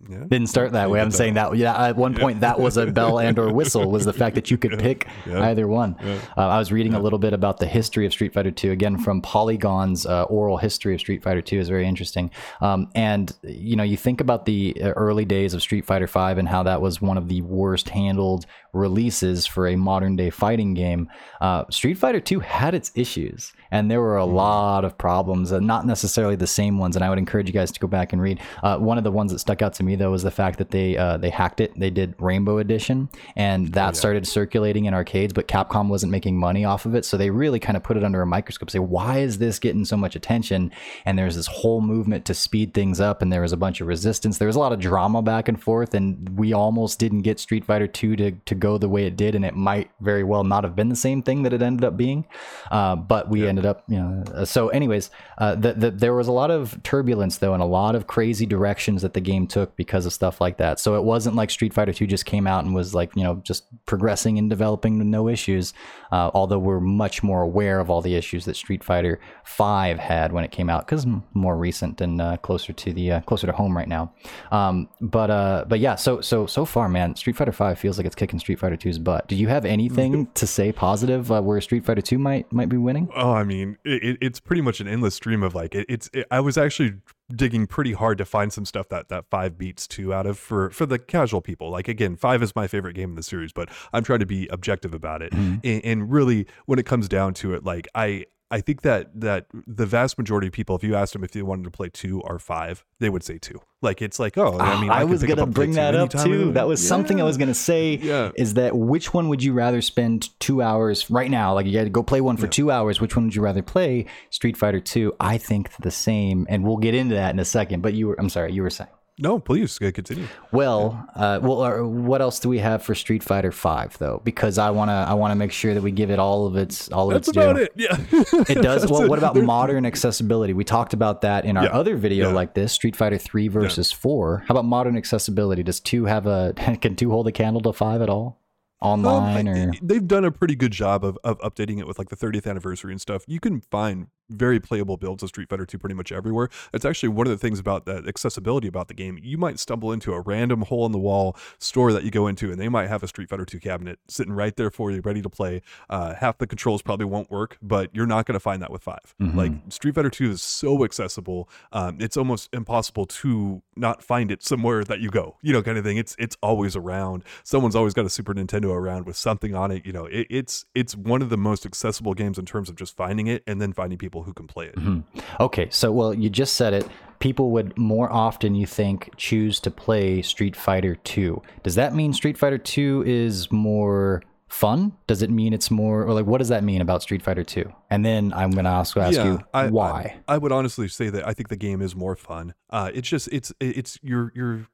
Yeah. 0.08 0.24
Didn't 0.28 0.48
start 0.48 0.72
that 0.72 0.90
way. 0.90 1.00
I'm 1.00 1.12
saying 1.12 1.34
that. 1.34 1.56
Yeah, 1.56 1.80
at 1.80 1.96
one 1.96 2.14
point 2.14 2.40
that 2.40 2.58
was 2.58 2.76
a 2.76 2.86
bell 2.86 3.20
and 3.20 3.38
or 3.38 3.52
whistle 3.52 3.88
was 3.90 4.04
the 4.04 4.12
fact 4.12 4.34
that 4.34 4.50
you 4.50 4.58
could 4.58 4.78
pick 4.80 5.06
either 5.26 5.68
one. 5.68 5.94
Uh, 6.36 6.48
I 6.48 6.58
was 6.58 6.72
reading 6.72 6.94
a 6.94 6.98
little 7.00 7.20
bit 7.20 7.32
about 7.32 7.58
the 7.58 7.66
history 7.66 8.04
of 8.04 8.12
Street 8.12 8.34
Fighter 8.34 8.50
2 8.50 8.72
again 8.72 8.98
from 8.98 9.20
Polygon's 9.22 10.04
uh, 10.04 10.24
oral 10.24 10.56
history 10.56 10.94
of 10.94 11.00
Street 11.00 11.22
Fighter 11.22 11.40
2 11.40 11.58
is 11.60 11.68
very 11.68 11.86
interesting. 11.86 12.30
Um, 12.60 12.90
and 12.96 13.32
you 13.44 13.76
know, 13.76 13.84
you 13.84 13.96
think 13.96 14.20
about 14.20 14.44
the 14.44 14.76
uh, 14.82 14.88
early 14.90 15.24
days 15.24 15.54
of 15.54 15.62
Street 15.62 15.84
Fighter 15.86 16.08
5 16.08 16.38
and 16.38 16.48
how 16.48 16.64
that 16.64 16.80
was 16.80 17.00
one 17.00 17.16
of 17.16 17.28
the 17.28 17.42
worst 17.42 17.88
handled 17.90 18.44
releases 18.72 19.46
for 19.46 19.68
a 19.68 19.76
modern 19.76 20.16
day 20.16 20.30
fighting 20.30 20.74
game. 20.74 21.08
Uh, 21.40 21.64
Street 21.70 21.94
Fighter 21.94 22.20
2 22.20 22.40
had 22.40 22.74
its 22.74 22.90
issues, 22.96 23.52
and 23.72 23.90
there 23.90 24.00
were 24.00 24.18
a 24.18 24.24
mm. 24.26 24.34
lot 24.34 24.84
of 24.84 24.96
problems, 24.96 25.50
and 25.50 25.66
not 25.66 25.86
necessarily 25.86 26.36
the 26.36 26.46
same 26.46 26.78
ones. 26.78 26.94
And 26.94 27.04
I 27.04 27.08
would 27.08 27.18
encourage 27.18 27.48
you 27.48 27.52
guys 27.52 27.72
to 27.72 27.80
go 27.80 27.88
back 27.88 28.12
and 28.12 28.22
read. 28.22 28.38
Uh, 28.62 28.78
one 28.78 28.98
of 28.98 29.04
the 29.04 29.10
ones 29.10 29.32
that 29.32 29.38
stuck 29.40 29.62
out 29.62 29.72
to 29.74 29.82
me 29.82 29.96
though 29.96 30.10
was 30.10 30.22
the 30.22 30.30
fact 30.30 30.58
that 30.58 30.70
they 30.70 30.96
uh, 30.96 31.16
they 31.16 31.30
hacked 31.30 31.60
it. 31.60 31.72
They 31.76 31.90
did 31.90 32.14
Rainbow 32.18 32.58
Edition, 32.58 33.08
and 33.34 33.72
that 33.72 33.82
oh, 33.82 33.88
yeah. 33.88 33.92
started 33.92 34.28
circulating 34.28 34.84
in 34.84 34.94
arcades, 34.94 35.32
but 35.32 35.48
Capcom 35.48 35.88
wasn't 35.88 36.12
making 36.12 36.36
money 36.36 36.64
off 36.64 36.84
of 36.84 36.94
it, 36.94 37.04
so 37.04 37.16
they 37.16 37.30
really 37.30 37.58
kind 37.58 37.76
of 37.76 37.82
put 37.82 37.96
it 37.96 38.04
under 38.04 38.20
a 38.20 38.26
microscope. 38.26 38.70
Say, 38.70 38.78
why 38.78 39.18
is 39.18 39.38
this 39.38 39.58
getting 39.58 39.86
so 39.86 39.96
much 39.96 40.14
attention? 40.14 40.70
And 41.06 41.18
there's 41.18 41.36
this 41.36 41.46
whole 41.46 41.80
movement 41.80 42.26
to 42.26 42.34
speed 42.34 42.74
things 42.74 43.00
up, 43.00 43.22
and 43.22 43.32
there 43.32 43.40
was 43.40 43.52
a 43.52 43.56
bunch 43.56 43.80
of 43.80 43.86
resistance. 43.86 44.36
There 44.36 44.46
was 44.46 44.56
a 44.56 44.60
lot 44.60 44.72
of 44.72 44.80
drama 44.80 45.22
back 45.22 45.48
and 45.48 45.60
forth, 45.60 45.94
and 45.94 46.38
we 46.38 46.52
almost 46.52 46.98
didn't 46.98 47.22
get 47.22 47.40
Street 47.40 47.64
Fighter 47.64 47.86
2 47.86 48.16
to 48.16 48.32
to 48.32 48.54
go 48.54 48.76
the 48.76 48.88
way 48.88 49.06
it 49.06 49.16
did, 49.16 49.34
and 49.34 49.44
it 49.44 49.56
might 49.56 49.90
very 50.00 50.24
well 50.24 50.44
not 50.44 50.64
have 50.64 50.76
been 50.76 50.90
the 50.90 50.96
same 50.96 51.22
thing 51.22 51.42
that 51.44 51.54
it 51.54 51.62
ended 51.62 51.84
up 51.84 51.96
being. 51.96 52.26
Uh, 52.70 52.96
but 52.96 53.30
we 53.30 53.42
yeah. 53.42 53.48
ended 53.48 53.61
up, 53.66 53.84
you 53.88 53.98
know. 53.98 54.24
Uh, 54.32 54.44
so, 54.44 54.68
anyways, 54.68 55.10
uh, 55.38 55.54
the, 55.54 55.72
the, 55.72 55.90
there 55.90 56.14
was 56.14 56.28
a 56.28 56.32
lot 56.32 56.50
of 56.50 56.82
turbulence 56.82 57.38
though, 57.38 57.54
and 57.54 57.62
a 57.62 57.66
lot 57.66 57.94
of 57.94 58.06
crazy 58.06 58.46
directions 58.46 59.02
that 59.02 59.14
the 59.14 59.20
game 59.20 59.46
took 59.46 59.74
because 59.76 60.06
of 60.06 60.12
stuff 60.12 60.40
like 60.40 60.58
that. 60.58 60.80
So 60.80 60.96
it 60.96 61.04
wasn't 61.04 61.36
like 61.36 61.50
Street 61.50 61.74
Fighter 61.74 61.92
2 61.92 62.06
just 62.06 62.24
came 62.24 62.46
out 62.46 62.64
and 62.64 62.74
was 62.74 62.94
like, 62.94 63.14
you 63.16 63.22
know, 63.22 63.36
just 63.36 63.64
progressing 63.86 64.38
and 64.38 64.48
developing 64.48 64.98
with 64.98 65.06
no 65.06 65.28
issues. 65.28 65.72
Uh, 66.10 66.30
although 66.34 66.58
we're 66.58 66.80
much 66.80 67.22
more 67.22 67.42
aware 67.42 67.80
of 67.80 67.88
all 67.88 68.02
the 68.02 68.14
issues 68.14 68.44
that 68.44 68.54
Street 68.54 68.84
Fighter 68.84 69.18
5 69.44 69.98
had 69.98 70.32
when 70.32 70.44
it 70.44 70.50
came 70.50 70.68
out 70.68 70.86
because 70.86 71.06
more 71.32 71.56
recent 71.56 72.00
and 72.00 72.20
uh, 72.20 72.36
closer 72.38 72.72
to 72.72 72.92
the 72.92 73.12
uh, 73.12 73.20
closer 73.22 73.46
to 73.46 73.52
home 73.52 73.76
right 73.76 73.88
now. 73.88 74.12
Um, 74.50 74.88
but 75.00 75.30
uh, 75.30 75.64
but 75.68 75.80
yeah, 75.80 75.94
so 75.94 76.20
so 76.20 76.46
so 76.46 76.64
far, 76.64 76.88
man, 76.88 77.16
Street 77.16 77.36
Fighter 77.36 77.52
5 77.52 77.78
feels 77.78 77.98
like 77.98 78.06
it's 78.06 78.14
kicking 78.14 78.38
Street 78.38 78.58
Fighter 78.58 78.76
2's 78.76 78.98
butt. 78.98 79.28
Do 79.28 79.36
you 79.36 79.48
have 79.48 79.64
anything 79.64 80.26
to 80.34 80.46
say 80.46 80.72
positive 80.72 81.32
uh, 81.32 81.40
where 81.40 81.60
Street 81.60 81.84
Fighter 81.84 82.02
2 82.02 82.18
might 82.18 82.52
might 82.52 82.68
be 82.68 82.76
winning? 82.76 83.08
Oh, 83.16 83.32
I 83.32 83.44
mean, 83.44 83.51
it, 83.60 84.18
it's 84.20 84.40
pretty 84.40 84.62
much 84.62 84.80
an 84.80 84.88
endless 84.88 85.14
stream 85.14 85.42
of 85.42 85.54
like 85.54 85.74
it, 85.74 85.86
it's. 85.88 86.10
It, 86.12 86.26
I 86.30 86.40
was 86.40 86.56
actually 86.58 86.94
digging 87.34 87.66
pretty 87.66 87.92
hard 87.92 88.18
to 88.18 88.24
find 88.24 88.52
some 88.52 88.64
stuff 88.64 88.88
that 88.90 89.08
that 89.08 89.26
five 89.30 89.56
beats 89.56 89.86
two 89.86 90.12
out 90.12 90.26
of 90.26 90.38
for 90.38 90.70
for 90.70 90.86
the 90.86 90.98
casual 90.98 91.40
people. 91.40 91.70
Like 91.70 91.88
again, 91.88 92.16
five 92.16 92.42
is 92.42 92.54
my 92.54 92.66
favorite 92.66 92.94
game 92.94 93.10
in 93.10 93.14
the 93.16 93.22
series, 93.22 93.52
but 93.52 93.68
I'm 93.92 94.04
trying 94.04 94.20
to 94.20 94.26
be 94.26 94.48
objective 94.48 94.94
about 94.94 95.22
it. 95.22 95.32
Mm-hmm. 95.32 95.54
And, 95.64 95.84
and, 95.84 96.12
really, 96.12 96.46
when 96.66 96.78
it 96.78 96.86
comes 96.86 97.08
down 97.08 97.34
to 97.34 97.54
it, 97.54 97.64
like 97.64 97.88
I 97.94 98.26
I 98.52 98.60
think 98.60 98.82
that 98.82 99.08
that 99.18 99.46
the 99.66 99.86
vast 99.86 100.18
majority 100.18 100.48
of 100.48 100.52
people, 100.52 100.76
if 100.76 100.84
you 100.84 100.94
asked 100.94 101.14
them 101.14 101.24
if 101.24 101.30
they 101.30 101.40
wanted 101.40 101.64
to 101.64 101.70
play 101.70 101.88
two 101.88 102.20
or 102.20 102.38
five, 102.38 102.84
they 102.98 103.08
would 103.08 103.24
say 103.24 103.38
two. 103.38 103.58
Like 103.80 104.02
it's 104.02 104.20
like, 104.20 104.36
oh, 104.36 104.58
I 104.58 104.74
ah, 104.74 104.80
mean, 104.80 104.90
I, 104.90 105.00
I 105.00 105.04
was 105.04 105.22
gonna 105.22 105.46
bring 105.46 105.72
that 105.72 105.94
up 105.94 106.10
too. 106.10 106.52
That 106.52 106.68
was 106.68 106.84
yeah. 106.84 106.88
something 106.88 107.18
I 107.18 107.24
was 107.24 107.38
gonna 107.38 107.54
say. 107.54 107.96
Yeah. 107.96 108.30
Is 108.36 108.52
that 108.54 108.76
which 108.76 109.14
one 109.14 109.30
would 109.30 109.42
you 109.42 109.54
rather 109.54 109.80
spend 109.80 110.38
two 110.38 110.60
hours 110.60 111.08
right 111.08 111.30
now? 111.30 111.54
Like 111.54 111.64
you 111.64 111.72
got 111.72 111.84
to 111.84 111.90
go 111.90 112.02
play 112.02 112.20
one 112.20 112.36
for 112.36 112.44
yeah. 112.44 112.50
two 112.50 112.70
hours. 112.70 113.00
Which 113.00 113.16
one 113.16 113.24
would 113.24 113.34
you 113.34 113.40
rather 113.40 113.62
play? 113.62 114.04
Street 114.28 114.58
Fighter 114.58 114.80
Two. 114.80 115.14
I 115.18 115.38
think 115.38 115.74
the 115.80 115.90
same, 115.90 116.46
and 116.50 116.62
we'll 116.62 116.76
get 116.76 116.94
into 116.94 117.14
that 117.14 117.32
in 117.32 117.40
a 117.40 117.46
second. 117.46 117.80
But 117.80 117.94
you 117.94 118.08
were, 118.08 118.20
I'm 118.20 118.28
sorry, 118.28 118.52
you 118.52 118.62
were 118.62 118.70
saying. 118.70 118.90
No, 119.18 119.38
please 119.38 119.78
continue. 119.78 120.26
Well, 120.52 121.06
uh, 121.14 121.38
well, 121.42 121.86
what 121.86 122.22
else 122.22 122.40
do 122.40 122.48
we 122.48 122.58
have 122.58 122.82
for 122.82 122.94
Street 122.94 123.22
Fighter 123.22 123.52
Five 123.52 123.98
though? 123.98 124.22
Because 124.24 124.56
I 124.56 124.70
wanna, 124.70 125.04
I 125.06 125.14
wanna 125.14 125.36
make 125.36 125.52
sure 125.52 125.74
that 125.74 125.82
we 125.82 125.90
give 125.90 126.10
it 126.10 126.18
all 126.18 126.46
of 126.46 126.56
its, 126.56 126.90
all 126.90 127.08
of 127.08 127.14
That's 127.14 127.28
its. 127.28 127.36
about 127.36 127.56
due. 127.56 127.62
it. 127.62 127.72
Yeah, 127.76 127.96
it 128.48 128.62
does. 128.62 128.90
well, 128.90 129.08
what 129.08 129.18
about 129.18 129.36
modern 129.36 129.84
accessibility? 129.84 130.54
We 130.54 130.64
talked 130.64 130.94
about 130.94 131.20
that 131.20 131.44
in 131.44 131.58
our 131.58 131.64
yeah. 131.64 131.70
other 131.70 131.96
video, 131.96 132.28
yeah. 132.28 132.34
like 132.34 132.54
this, 132.54 132.72
Street 132.72 132.96
Fighter 132.96 133.18
Three 133.18 133.48
versus 133.48 133.92
yeah. 133.92 133.98
Four. 133.98 134.44
How 134.48 134.52
about 134.52 134.64
modern 134.64 134.96
accessibility? 134.96 135.62
Does 135.62 135.80
two 135.80 136.06
have 136.06 136.26
a? 136.26 136.54
Can 136.80 136.96
two 136.96 137.10
hold 137.10 137.28
a 137.28 137.32
candle 137.32 137.60
to 137.62 137.72
five 137.72 138.00
at 138.00 138.08
all? 138.08 138.38
online 138.80 139.46
um, 139.46 139.54
or 139.54 139.72
they've 139.80 140.08
done 140.08 140.24
a 140.24 140.32
pretty 140.32 140.56
good 140.56 140.72
job 140.72 141.04
of, 141.04 141.16
of 141.22 141.38
updating 141.38 141.78
it 141.78 141.86
with 141.86 141.98
like 141.98 142.08
the 142.08 142.16
30th 142.16 142.48
anniversary 142.48 142.90
and 142.90 143.00
stuff 143.00 143.22
you 143.28 143.38
can 143.38 143.60
find 143.60 144.08
very 144.32 144.60
playable 144.60 144.96
builds 144.96 145.22
of 145.22 145.28
Street 145.28 145.48
Fighter 145.48 145.66
2 145.66 145.78
pretty 145.78 145.94
much 145.94 146.12
everywhere. 146.12 146.48
It's 146.72 146.84
actually 146.84 147.10
one 147.10 147.26
of 147.26 147.30
the 147.30 147.38
things 147.38 147.58
about 147.58 147.86
that 147.86 148.06
accessibility 148.06 148.68
about 148.68 148.88
the 148.88 148.94
game. 148.94 149.18
You 149.22 149.38
might 149.38 149.58
stumble 149.58 149.92
into 149.92 150.12
a 150.12 150.20
random 150.20 150.62
hole 150.62 150.86
in 150.86 150.92
the 150.92 150.98
wall 150.98 151.36
store 151.58 151.92
that 151.92 152.04
you 152.04 152.10
go 152.10 152.26
into, 152.26 152.50
and 152.50 152.60
they 152.60 152.68
might 152.68 152.88
have 152.88 153.02
a 153.02 153.08
Street 153.08 153.28
Fighter 153.28 153.44
2 153.44 153.60
cabinet 153.60 153.98
sitting 154.08 154.32
right 154.32 154.56
there 154.56 154.70
for 154.70 154.90
you, 154.90 155.00
ready 155.00 155.22
to 155.22 155.30
play. 155.30 155.62
Uh, 155.88 156.14
half 156.14 156.38
the 156.38 156.46
controls 156.46 156.82
probably 156.82 157.06
won't 157.06 157.30
work, 157.30 157.58
but 157.62 157.90
you're 157.94 158.06
not 158.06 158.26
going 158.26 158.34
to 158.34 158.40
find 158.40 158.62
that 158.62 158.70
with 158.70 158.82
5 158.82 158.98
mm-hmm. 159.20 159.38
Like 159.38 159.52
Street 159.68 159.94
Fighter 159.94 160.10
2 160.10 160.30
is 160.32 160.42
so 160.42 160.84
accessible, 160.84 161.48
um, 161.72 161.98
it's 162.00 162.16
almost 162.16 162.48
impossible 162.52 163.06
to 163.06 163.62
not 163.76 164.02
find 164.02 164.30
it 164.30 164.42
somewhere 164.42 164.84
that 164.84 165.00
you 165.00 165.10
go. 165.10 165.36
You 165.42 165.52
know, 165.52 165.62
kind 165.62 165.78
of 165.78 165.84
thing. 165.84 165.96
It's 165.96 166.14
it's 166.18 166.36
always 166.42 166.76
around. 166.76 167.24
Someone's 167.42 167.76
always 167.76 167.94
got 167.94 168.04
a 168.04 168.10
Super 168.10 168.34
Nintendo 168.34 168.74
around 168.74 169.06
with 169.06 169.16
something 169.16 169.54
on 169.54 169.70
it. 169.70 169.86
You 169.86 169.92
know, 169.92 170.06
it, 170.06 170.26
it's 170.30 170.64
it's 170.74 170.96
one 170.96 171.22
of 171.22 171.30
the 171.30 171.36
most 171.36 171.64
accessible 171.66 172.14
games 172.14 172.38
in 172.38 172.46
terms 172.46 172.68
of 172.68 172.76
just 172.76 172.96
finding 172.96 173.26
it 173.26 173.42
and 173.46 173.60
then 173.60 173.72
finding 173.72 173.98
people 173.98 174.21
who 174.22 174.32
can 174.32 174.46
play 174.46 174.66
it. 174.66 174.76
Mm-hmm. 174.76 175.20
Okay, 175.40 175.68
so 175.70 175.92
well, 175.92 176.14
you 176.14 176.30
just 176.30 176.54
said 176.54 176.72
it. 176.72 176.88
People 177.18 177.50
would 177.52 177.76
more 177.78 178.12
often, 178.12 178.54
you 178.54 178.66
think, 178.66 179.10
choose 179.16 179.60
to 179.60 179.70
play 179.70 180.22
Street 180.22 180.56
Fighter 180.56 180.96
2. 180.96 181.40
Does 181.62 181.76
that 181.76 181.94
mean 181.94 182.12
Street 182.12 182.36
Fighter 182.36 182.58
2 182.58 183.04
is 183.06 183.50
more 183.52 184.22
fun? 184.48 184.92
Does 185.06 185.22
it 185.22 185.30
mean 185.30 185.52
it's 185.52 185.70
more, 185.70 186.02
or 186.02 186.12
like, 186.12 186.26
what 186.26 186.38
does 186.38 186.48
that 186.48 186.64
mean 186.64 186.80
about 186.80 187.02
Street 187.02 187.22
Fighter 187.22 187.44
2? 187.44 187.72
And 187.90 188.04
then 188.04 188.32
I'm 188.32 188.50
going 188.50 188.64
to 188.64 188.72
also 188.72 189.00
ask 189.00 189.16
yeah, 189.16 189.24
you 189.24 189.40
I, 189.54 189.68
why. 189.68 190.20
I, 190.26 190.34
I, 190.34 190.38
would 190.38 190.50
honestly 190.50 190.88
say 190.88 191.10
that 191.10 191.26
I 191.26 191.32
think 191.32 191.48
the 191.48 191.56
game 191.56 191.80
is 191.80 191.94
more 191.94 192.16
fun. 192.16 192.54
Uh, 192.70 192.90
it's 192.92 193.08
just, 193.08 193.28
it's, 193.28 193.52
it's, 193.60 194.00
you're, 194.02 194.32
you're, 194.34 194.66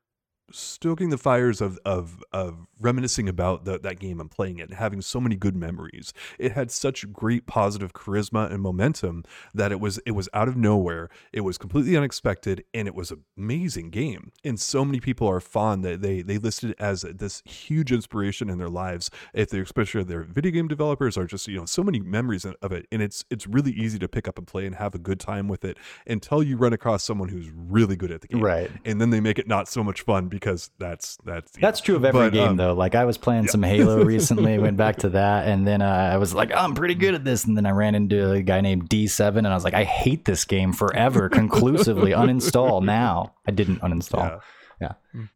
stoking 0.50 1.10
the 1.10 1.18
fires 1.18 1.60
of 1.60 1.78
of 1.84 2.22
of 2.32 2.66
reminiscing 2.80 3.28
about 3.28 3.64
the, 3.64 3.78
that 3.78 3.98
game 3.98 4.20
and 4.20 4.30
playing 4.30 4.58
it 4.58 4.68
and 4.68 4.78
having 4.78 5.00
so 5.00 5.20
many 5.20 5.36
good 5.36 5.56
memories. 5.56 6.12
It 6.38 6.52
had 6.52 6.70
such 6.70 7.10
great 7.12 7.46
positive 7.46 7.92
charisma 7.92 8.50
and 8.50 8.62
momentum 8.62 9.24
that 9.54 9.72
it 9.72 9.80
was 9.80 9.98
it 10.06 10.12
was 10.12 10.28
out 10.32 10.48
of 10.48 10.56
nowhere. 10.56 11.08
It 11.32 11.40
was 11.40 11.58
completely 11.58 11.96
unexpected 11.96 12.64
and 12.74 12.86
it 12.88 12.94
was 12.94 13.10
an 13.10 13.24
amazing 13.36 13.90
game. 13.90 14.32
And 14.44 14.60
so 14.60 14.84
many 14.84 15.00
people 15.00 15.28
are 15.28 15.40
fond 15.40 15.84
that 15.84 16.02
they 16.02 16.22
they 16.22 16.38
listed 16.38 16.70
it 16.70 16.76
as 16.80 17.02
this 17.02 17.42
huge 17.44 17.92
inspiration 17.92 18.48
in 18.48 18.58
their 18.58 18.68
lives. 18.68 19.10
If 19.34 19.50
they're 19.50 19.62
especially 19.62 20.04
their 20.04 20.22
video 20.22 20.52
game 20.52 20.68
developers 20.68 21.16
are 21.16 21.26
just 21.26 21.48
you 21.48 21.58
know 21.58 21.66
so 21.66 21.82
many 21.82 22.00
memories 22.00 22.44
of 22.44 22.72
it 22.72 22.86
and 22.92 23.02
it's 23.02 23.24
it's 23.30 23.46
really 23.46 23.72
easy 23.72 23.98
to 23.98 24.08
pick 24.08 24.28
up 24.28 24.38
and 24.38 24.46
play 24.46 24.66
and 24.66 24.76
have 24.76 24.94
a 24.94 24.98
good 24.98 25.20
time 25.20 25.48
with 25.48 25.64
it 25.64 25.76
until 26.06 26.42
you 26.42 26.56
run 26.56 26.72
across 26.72 27.04
someone 27.04 27.28
who's 27.28 27.50
really 27.54 27.96
good 27.96 28.10
at 28.10 28.20
the 28.20 28.28
game. 28.28 28.42
Right. 28.42 28.70
And 28.84 29.00
then 29.00 29.10
they 29.10 29.20
make 29.20 29.38
it 29.38 29.46
not 29.46 29.68
so 29.68 29.82
much 29.82 30.02
fun 30.02 30.28
because 30.28 30.70
that's 30.78 31.18
that's 31.24 31.52
that's 31.52 31.80
know. 31.80 31.84
true 31.84 31.96
of 31.96 32.04
every 32.04 32.26
but, 32.26 32.32
game 32.32 32.48
um, 32.50 32.56
though. 32.56 32.67
Like 32.74 32.94
I 32.94 33.04
was 33.04 33.18
playing 33.18 33.44
yeah. 33.44 33.50
some 33.50 33.62
Halo 33.62 34.04
recently, 34.04 34.58
went 34.58 34.76
back 34.76 34.96
to 34.98 35.10
that, 35.10 35.48
and 35.48 35.66
then 35.66 35.82
uh, 35.82 36.10
I 36.12 36.16
was 36.16 36.34
like, 36.34 36.50
oh, 36.52 36.58
I'm 36.58 36.74
pretty 36.74 36.94
good 36.94 37.14
at 37.14 37.24
this, 37.24 37.44
and 37.44 37.56
then 37.56 37.66
I 37.66 37.70
ran 37.70 37.94
into 37.94 38.32
a 38.32 38.42
guy 38.42 38.60
named 38.60 38.88
D7, 38.88 39.38
and 39.38 39.46
I 39.46 39.54
was 39.54 39.64
like, 39.64 39.74
I 39.74 39.84
hate 39.84 40.24
this 40.24 40.44
game 40.44 40.72
forever, 40.72 41.28
conclusively. 41.30 42.12
Uninstall 42.12 42.82
now. 42.82 43.34
I 43.46 43.50
didn't 43.50 43.80
uninstall. 43.80 44.40
Yeah. 44.80 44.92
Yeah. 45.14 45.20
Mm. 45.20 45.28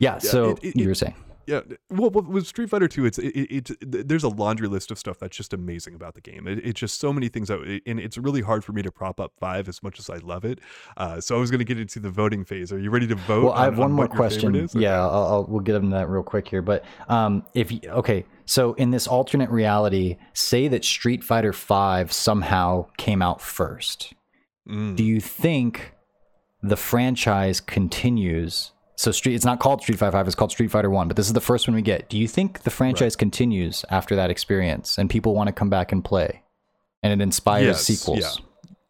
yeah 0.00 0.18
so 0.18 0.50
it, 0.50 0.64
it, 0.64 0.76
you 0.76 0.88
were 0.88 0.94
saying 0.94 1.14
yeah 1.48 1.60
well 1.90 2.10
with 2.10 2.46
street 2.46 2.68
fighter 2.68 2.86
2 2.86 3.06
it's 3.06 3.18
it, 3.18 3.28
it, 3.28 3.70
it, 3.70 4.08
there's 4.08 4.22
a 4.22 4.28
laundry 4.28 4.68
list 4.68 4.90
of 4.90 4.98
stuff 4.98 5.18
that's 5.18 5.36
just 5.36 5.54
amazing 5.54 5.94
about 5.94 6.14
the 6.14 6.20
game. 6.20 6.46
It, 6.46 6.64
it's 6.64 6.78
just 6.78 7.00
so 7.00 7.12
many 7.12 7.28
things 7.28 7.48
that 7.48 7.80
and 7.86 7.98
it's 7.98 8.18
really 8.18 8.42
hard 8.42 8.64
for 8.64 8.72
me 8.72 8.82
to 8.82 8.92
prop 8.92 9.18
up 9.18 9.32
five 9.38 9.68
as 9.68 9.82
much 9.82 9.98
as 9.98 10.10
i 10.10 10.16
love 10.16 10.44
it. 10.44 10.60
Uh, 10.96 11.20
so 11.20 11.36
i 11.36 11.40
was 11.40 11.50
going 11.50 11.58
to 11.58 11.64
get 11.64 11.78
into 11.78 11.98
the 12.00 12.10
voting 12.10 12.44
phase. 12.44 12.70
Are 12.70 12.78
you 12.78 12.90
ready 12.90 13.06
to 13.06 13.14
vote 13.14 13.44
well 13.44 13.52
on, 13.52 13.60
i 13.60 13.64
have 13.64 13.78
one 13.78 13.92
more 13.92 14.08
question. 14.08 14.68
yeah 14.74 15.00
I'll, 15.00 15.26
I'll, 15.26 15.46
we'll 15.48 15.60
get 15.60 15.76
into 15.76 15.90
that 15.90 16.08
real 16.08 16.22
quick 16.22 16.46
here 16.48 16.62
but 16.62 16.84
um 17.08 17.44
if 17.54 17.72
you 17.72 17.80
okay 17.88 18.26
so 18.44 18.74
in 18.74 18.90
this 18.90 19.06
alternate 19.06 19.50
reality 19.50 20.18
say 20.34 20.68
that 20.68 20.84
street 20.84 21.24
fighter 21.24 21.52
5 21.52 22.12
somehow 22.12 22.86
came 22.98 23.22
out 23.22 23.40
first. 23.40 24.12
Mm. 24.68 24.96
do 24.96 25.04
you 25.04 25.18
think 25.18 25.94
the 26.62 26.76
franchise 26.76 27.58
continues 27.58 28.72
so 28.98 29.12
Street, 29.12 29.36
it's 29.36 29.44
not 29.44 29.60
called 29.60 29.80
Street 29.80 29.96
Fighter 29.96 30.10
Five. 30.10 30.26
It's 30.26 30.34
called 30.34 30.50
Street 30.50 30.72
Fighter 30.72 30.90
One. 30.90 31.06
But 31.06 31.16
this 31.16 31.28
is 31.28 31.32
the 31.32 31.40
first 31.40 31.68
one 31.68 31.76
we 31.76 31.82
get. 31.82 32.08
Do 32.08 32.18
you 32.18 32.26
think 32.26 32.64
the 32.64 32.70
franchise 32.70 33.14
right. 33.14 33.18
continues 33.18 33.84
after 33.90 34.16
that 34.16 34.28
experience, 34.28 34.98
and 34.98 35.08
people 35.08 35.36
want 35.36 35.46
to 35.46 35.52
come 35.52 35.70
back 35.70 35.92
and 35.92 36.04
play, 36.04 36.42
and 37.00 37.12
it 37.12 37.22
inspires 37.22 37.64
yes, 37.64 37.84
sequels? 37.84 38.42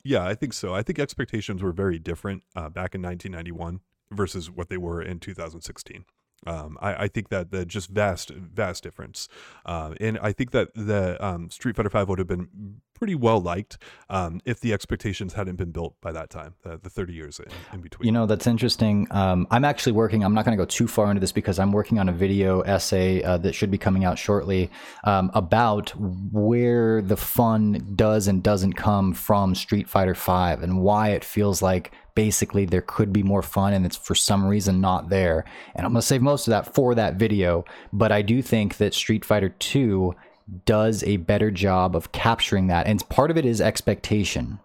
Yeah. 0.05 0.21
yeah, 0.21 0.27
I 0.27 0.35
think 0.35 0.55
so. 0.55 0.75
I 0.75 0.83
think 0.83 0.99
expectations 0.99 1.63
were 1.63 1.73
very 1.73 1.99
different 1.99 2.43
uh, 2.57 2.71
back 2.71 2.95
in 2.95 3.03
1991 3.03 3.81
versus 4.11 4.51
what 4.51 4.71
they 4.71 4.79
were 4.79 5.03
in 5.03 5.21
2016. 5.21 6.07
Um, 6.47 6.79
I, 6.81 7.05
I, 7.05 7.09
think 7.09 7.29
that 7.29 7.51
the 7.51 7.67
just 7.67 7.91
vast, 7.91 8.31
vast 8.31 8.83
difference, 8.83 9.29
uh, 9.67 9.95
and 10.01 10.19
I 10.23 10.33
think 10.33 10.53
that 10.53 10.73
the 10.75 11.23
um, 11.23 11.51
Street 11.51 11.77
Fighter 11.77 11.91
Five 11.91 12.09
would 12.09 12.19
have 12.19 12.29
been 12.29 12.81
pretty 12.99 13.15
well 13.15 13.41
liked 13.41 13.79
um, 14.11 14.41
if 14.45 14.61
the 14.61 14.73
expectations 14.73 15.33
hadn't 15.35 15.57
been 15.57 15.71
built 15.71 15.95
by 16.01 16.13
that 16.13 16.31
time, 16.31 16.55
the, 16.63 16.79
the 16.83 16.91
30 16.91 17.13
years 17.13 17.39
in, 17.41 17.47
in, 17.73 17.81
between. 17.81 18.07
You 18.07 18.13
know, 18.13 18.27
that's 18.27 18.47
interesting. 18.47 19.07
Um, 19.11 19.47
I'm 19.51 19.65
actually 19.65 19.93
working, 19.93 20.25
I'm 20.25 20.35
not 20.35 20.45
going 20.45 20.57
to 20.57 20.63
go 20.63 20.67
too 20.67 20.89
far 20.89 21.11
into 21.11 21.21
this 21.21 21.33
because 21.33 21.59
I'm 21.59 21.73
working 21.73 21.99
on 21.99 22.09
a 22.09 22.13
video 22.13 22.61
essay 22.63 23.23
uh, 23.23 23.39
that 23.39 23.55
should 23.55 23.71
be 23.71 23.79
coming 23.79 24.05
out 24.05 24.19
shortly 24.19 24.71
um, 25.05 25.31
about 25.35 25.91
where 25.91 27.01
the 27.01 27.17
fun 27.17 27.93
does 27.95 28.29
and 28.29 28.43
doesn't 28.43 28.75
come 28.75 29.13
from 29.13 29.55
Street 29.55 29.89
Fighter 29.89 30.15
V 30.15 30.63
and 30.63 30.81
why 30.81 31.11
it 31.11 31.25
feels 31.25 31.63
like 31.63 31.93
basically 32.15 32.65
there 32.65 32.83
could 32.83 33.13
be 33.13 33.23
more 33.23 33.43
fun 33.43 33.73
and 33.73 33.87
it's 33.87 33.97
for 33.97 34.17
some 34.17 34.45
reason 34.45 34.81
not 34.81 35.09
there. 35.09 35.45
And 35.77 35.87
I'm 35.87 35.93
going 35.93 36.01
to 36.01 36.07
save 36.07 36.21
most 36.21 36.49
of 36.49 36.51
that 36.51 36.75
for 36.75 36.97
that 36.97 37.15
video, 37.15 37.65
but 37.93 38.11
I 38.11 38.23
do 38.23 38.43
think 38.43 38.79
that 38.79 38.93
Street 38.93 39.25
Fighter 39.25 39.51
2 39.51 40.17
does 40.65 41.03
a 41.05 41.19
better 41.19 41.51
job 41.51 41.95
of 41.95 42.13
capturing 42.13 42.67
that. 42.69 42.87
And 42.87 43.07
part 43.09 43.31
of 43.31 43.37
it 43.37 43.45
is 43.45 43.61
expectation. 43.61 44.61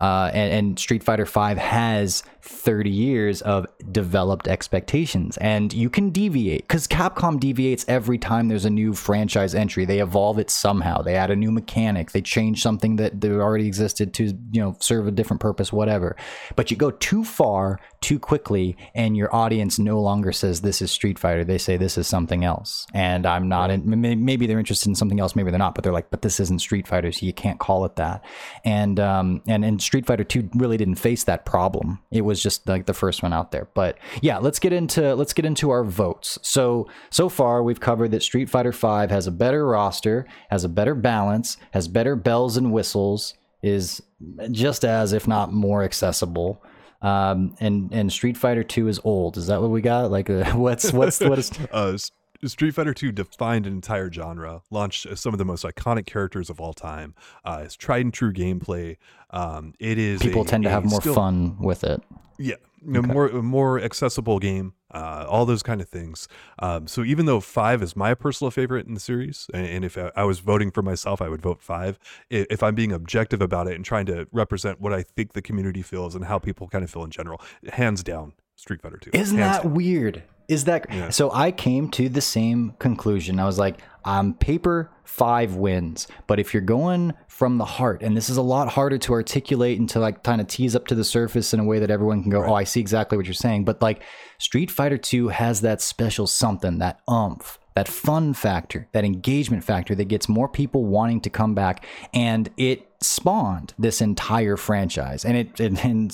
Uh, 0.00 0.30
and, 0.34 0.52
and, 0.52 0.78
Street 0.78 1.02
Fighter 1.02 1.24
V 1.24 1.58
has 1.58 2.22
30 2.42 2.90
years 2.90 3.40
of 3.42 3.66
developed 3.90 4.46
expectations, 4.46 5.38
and 5.38 5.72
you 5.72 5.88
can 5.88 6.10
deviate 6.10 6.68
because 6.68 6.86
Capcom 6.86 7.40
deviates 7.40 7.84
every 7.88 8.18
time 8.18 8.48
there's 8.48 8.66
a 8.66 8.70
new 8.70 8.92
franchise 8.92 9.54
entry. 9.54 9.86
They 9.86 10.00
evolve 10.00 10.38
it 10.38 10.50
somehow. 10.50 11.00
They 11.00 11.14
add 11.14 11.30
a 11.30 11.36
new 11.36 11.50
mechanic. 11.50 12.12
They 12.12 12.20
change 12.20 12.62
something 12.62 12.96
that, 12.96 13.22
that 13.22 13.30
already 13.32 13.66
existed 13.66 14.12
to 14.14 14.26
you 14.52 14.60
know 14.60 14.76
serve 14.80 15.06
a 15.06 15.10
different 15.10 15.40
purpose, 15.40 15.72
whatever. 15.72 16.14
But 16.56 16.70
you 16.70 16.76
go 16.76 16.90
too 16.90 17.24
far 17.24 17.80
too 18.02 18.18
quickly, 18.18 18.76
and 18.94 19.16
your 19.16 19.34
audience 19.34 19.78
no 19.78 20.00
longer 20.00 20.30
says 20.30 20.60
this 20.60 20.82
is 20.82 20.90
Street 20.90 21.18
Fighter. 21.18 21.42
They 21.42 21.58
say 21.58 21.78
this 21.78 21.96
is 21.96 22.06
something 22.06 22.44
else, 22.44 22.86
and 22.92 23.24
I'm 23.24 23.48
not. 23.48 23.70
In, 23.70 23.82
maybe 24.24 24.46
they're 24.46 24.58
interested 24.58 24.88
in 24.88 24.94
something 24.94 25.20
else. 25.20 25.34
Maybe 25.34 25.50
they're 25.50 25.58
not. 25.58 25.74
But 25.74 25.84
they're 25.84 25.92
like, 25.92 26.10
but 26.10 26.22
this 26.22 26.38
isn't 26.38 26.60
Street 26.60 26.86
Fighter, 26.86 27.10
so 27.12 27.24
you 27.24 27.32
can't 27.32 27.58
call 27.58 27.84
it 27.84 27.96
that. 27.96 28.24
And 28.64 29.00
um, 29.00 29.42
and 29.46 29.55
and 29.64 29.80
Street 29.80 30.06
Fighter 30.06 30.24
2 30.24 30.50
really 30.54 30.76
didn't 30.76 30.96
face 30.96 31.24
that 31.24 31.44
problem. 31.44 32.00
It 32.10 32.22
was 32.22 32.42
just 32.42 32.68
like 32.68 32.86
the 32.86 32.94
first 32.94 33.22
one 33.22 33.32
out 33.32 33.52
there. 33.52 33.68
But 33.74 33.98
yeah, 34.20 34.38
let's 34.38 34.58
get 34.58 34.72
into 34.72 35.14
let's 35.14 35.32
get 35.32 35.44
into 35.44 35.70
our 35.70 35.84
votes. 35.84 36.38
So 36.42 36.88
so 37.10 37.28
far 37.28 37.62
we've 37.62 37.80
covered 37.80 38.10
that 38.12 38.22
Street 38.22 38.48
Fighter 38.48 38.72
5 38.72 39.10
has 39.10 39.26
a 39.26 39.32
better 39.32 39.66
roster, 39.66 40.26
has 40.50 40.64
a 40.64 40.68
better 40.68 40.94
balance, 40.94 41.56
has 41.72 41.88
better 41.88 42.16
bells 42.16 42.56
and 42.56 42.72
whistles, 42.72 43.34
is 43.62 44.02
just 44.50 44.84
as 44.84 45.12
if 45.12 45.26
not 45.28 45.52
more 45.52 45.82
accessible. 45.82 46.62
Um, 47.02 47.54
and 47.60 47.92
and 47.92 48.12
Street 48.12 48.36
Fighter 48.36 48.64
2 48.64 48.88
is 48.88 49.00
old. 49.04 49.36
Is 49.36 49.46
that 49.48 49.60
what 49.60 49.70
we 49.70 49.80
got? 49.80 50.10
Like 50.10 50.30
uh, 50.30 50.44
what's 50.54 50.92
what's 50.92 51.20
what 51.20 51.38
is 51.38 51.52
uh, 51.72 51.96
Street 52.44 52.72
Fighter 52.72 52.94
II 53.00 53.12
defined 53.12 53.66
an 53.66 53.72
entire 53.72 54.10
genre, 54.10 54.62
launched 54.70 55.06
some 55.18 55.34
of 55.34 55.38
the 55.38 55.44
most 55.44 55.64
iconic 55.64 56.06
characters 56.06 56.50
of 56.50 56.60
all 56.60 56.72
time. 56.72 57.14
Uh, 57.44 57.62
it's 57.64 57.76
tried 57.76 58.04
and 58.04 58.14
true 58.14 58.32
gameplay. 58.32 58.96
Um, 59.30 59.74
it 59.78 59.98
is 59.98 60.20
people 60.20 60.42
a, 60.42 60.46
tend 60.46 60.64
to 60.64 60.70
have 60.70 60.84
more 60.84 61.00
still, 61.00 61.14
fun 61.14 61.58
with 61.58 61.84
it. 61.84 62.02
Yeah, 62.38 62.56
okay. 62.86 63.00
more 63.00 63.28
more 63.42 63.80
accessible 63.80 64.38
game. 64.38 64.74
Uh, 64.92 65.26
all 65.28 65.44
those 65.44 65.64
kind 65.64 65.80
of 65.80 65.88
things. 65.88 66.28
Um, 66.60 66.86
so 66.86 67.02
even 67.02 67.26
though 67.26 67.40
five 67.40 67.82
is 67.82 67.96
my 67.96 68.14
personal 68.14 68.50
favorite 68.50 68.86
in 68.86 68.94
the 68.94 69.00
series, 69.00 69.50
and, 69.52 69.66
and 69.66 69.84
if 69.84 69.98
I, 69.98 70.12
I, 70.16 70.24
was 70.24 70.38
voting 70.38 70.70
for 70.70 70.80
myself, 70.80 71.20
I 71.20 71.28
would 71.28 71.42
vote 71.42 71.60
five. 71.60 71.98
If, 72.30 72.46
if, 72.50 72.62
I'm 72.62 72.76
being 72.76 72.92
objective 72.92 73.42
about 73.42 73.66
it 73.66 73.74
and 73.74 73.84
trying 73.84 74.06
to 74.06 74.26
represent 74.30 74.80
what 74.80 74.94
I 74.94 75.02
think 75.02 75.32
the 75.32 75.42
community 75.42 75.82
feels 75.82 76.14
and 76.14 76.26
how 76.26 76.38
people 76.38 76.68
kind 76.68 76.84
of 76.84 76.90
feel 76.90 77.04
in 77.04 77.10
general, 77.10 77.42
hands 77.72 78.04
down, 78.04 78.34
Street 78.54 78.80
Fighter 78.80 78.96
Two. 78.96 79.10
Isn't 79.12 79.36
that 79.38 79.64
down. 79.64 79.74
weird? 79.74 80.22
Is 80.48 80.64
that 80.64 80.86
yeah. 80.90 81.10
so? 81.10 81.30
I 81.32 81.50
came 81.50 81.90
to 81.92 82.08
the 82.08 82.20
same 82.20 82.74
conclusion. 82.78 83.40
I 83.40 83.44
was 83.44 83.58
like, 83.58 83.80
on 84.06 84.34
paper, 84.34 84.90
five 85.04 85.56
wins. 85.56 86.06
But 86.26 86.38
if 86.38 86.54
you're 86.54 86.62
going 86.62 87.12
from 87.26 87.58
the 87.58 87.64
heart, 87.64 88.02
and 88.02 88.16
this 88.16 88.30
is 88.30 88.36
a 88.36 88.42
lot 88.42 88.68
harder 88.68 88.98
to 88.98 89.12
articulate 89.12 89.78
and 89.78 89.88
to 89.90 89.98
like 89.98 90.22
kind 90.22 90.40
of 90.40 90.46
tease 90.46 90.76
up 90.76 90.86
to 90.86 90.94
the 90.94 91.04
surface 91.04 91.52
in 91.52 91.60
a 91.60 91.64
way 91.64 91.80
that 91.80 91.90
everyone 91.90 92.22
can 92.22 92.30
go, 92.30 92.40
right. 92.40 92.50
oh, 92.50 92.54
I 92.54 92.64
see 92.64 92.80
exactly 92.80 93.18
what 93.18 93.26
you're 93.26 93.34
saying. 93.34 93.64
But 93.64 93.82
like 93.82 94.02
Street 94.38 94.70
Fighter 94.70 94.96
2 94.96 95.28
has 95.28 95.60
that 95.62 95.80
special 95.80 96.26
something, 96.26 96.78
that 96.78 97.00
umph, 97.08 97.58
that 97.76 97.86
fun 97.86 98.32
factor, 98.32 98.88
that 98.92 99.04
engagement 99.04 99.62
factor 99.62 99.94
that 99.94 100.06
gets 100.06 100.30
more 100.30 100.48
people 100.48 100.86
wanting 100.86 101.20
to 101.20 101.28
come 101.28 101.54
back. 101.54 101.84
And 102.14 102.48
it 102.56 102.88
spawned 103.02 103.74
this 103.78 104.00
entire 104.00 104.56
franchise. 104.56 105.26
And 105.26 105.36
it, 105.36 105.60
it 105.60 105.84
and 105.84 106.10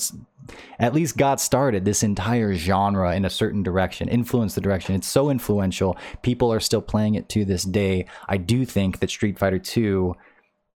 at 0.77 0.93
least 0.93 1.15
got 1.15 1.39
started 1.39 1.85
this 1.85 2.03
entire 2.03 2.53
genre 2.53 3.15
in 3.15 3.23
a 3.23 3.29
certain 3.29 3.63
direction, 3.63 4.09
influenced 4.09 4.55
the 4.55 4.61
direction. 4.61 4.93
It's 4.93 5.07
so 5.07 5.29
influential. 5.29 5.97
People 6.21 6.51
are 6.51 6.59
still 6.59 6.81
playing 6.81 7.15
it 7.15 7.29
to 7.29 7.45
this 7.45 7.63
day. 7.63 8.07
I 8.27 8.35
do 8.35 8.65
think 8.65 8.99
that 8.99 9.09
Street 9.09 9.39
Fighter 9.39 9.57
2 9.57 10.17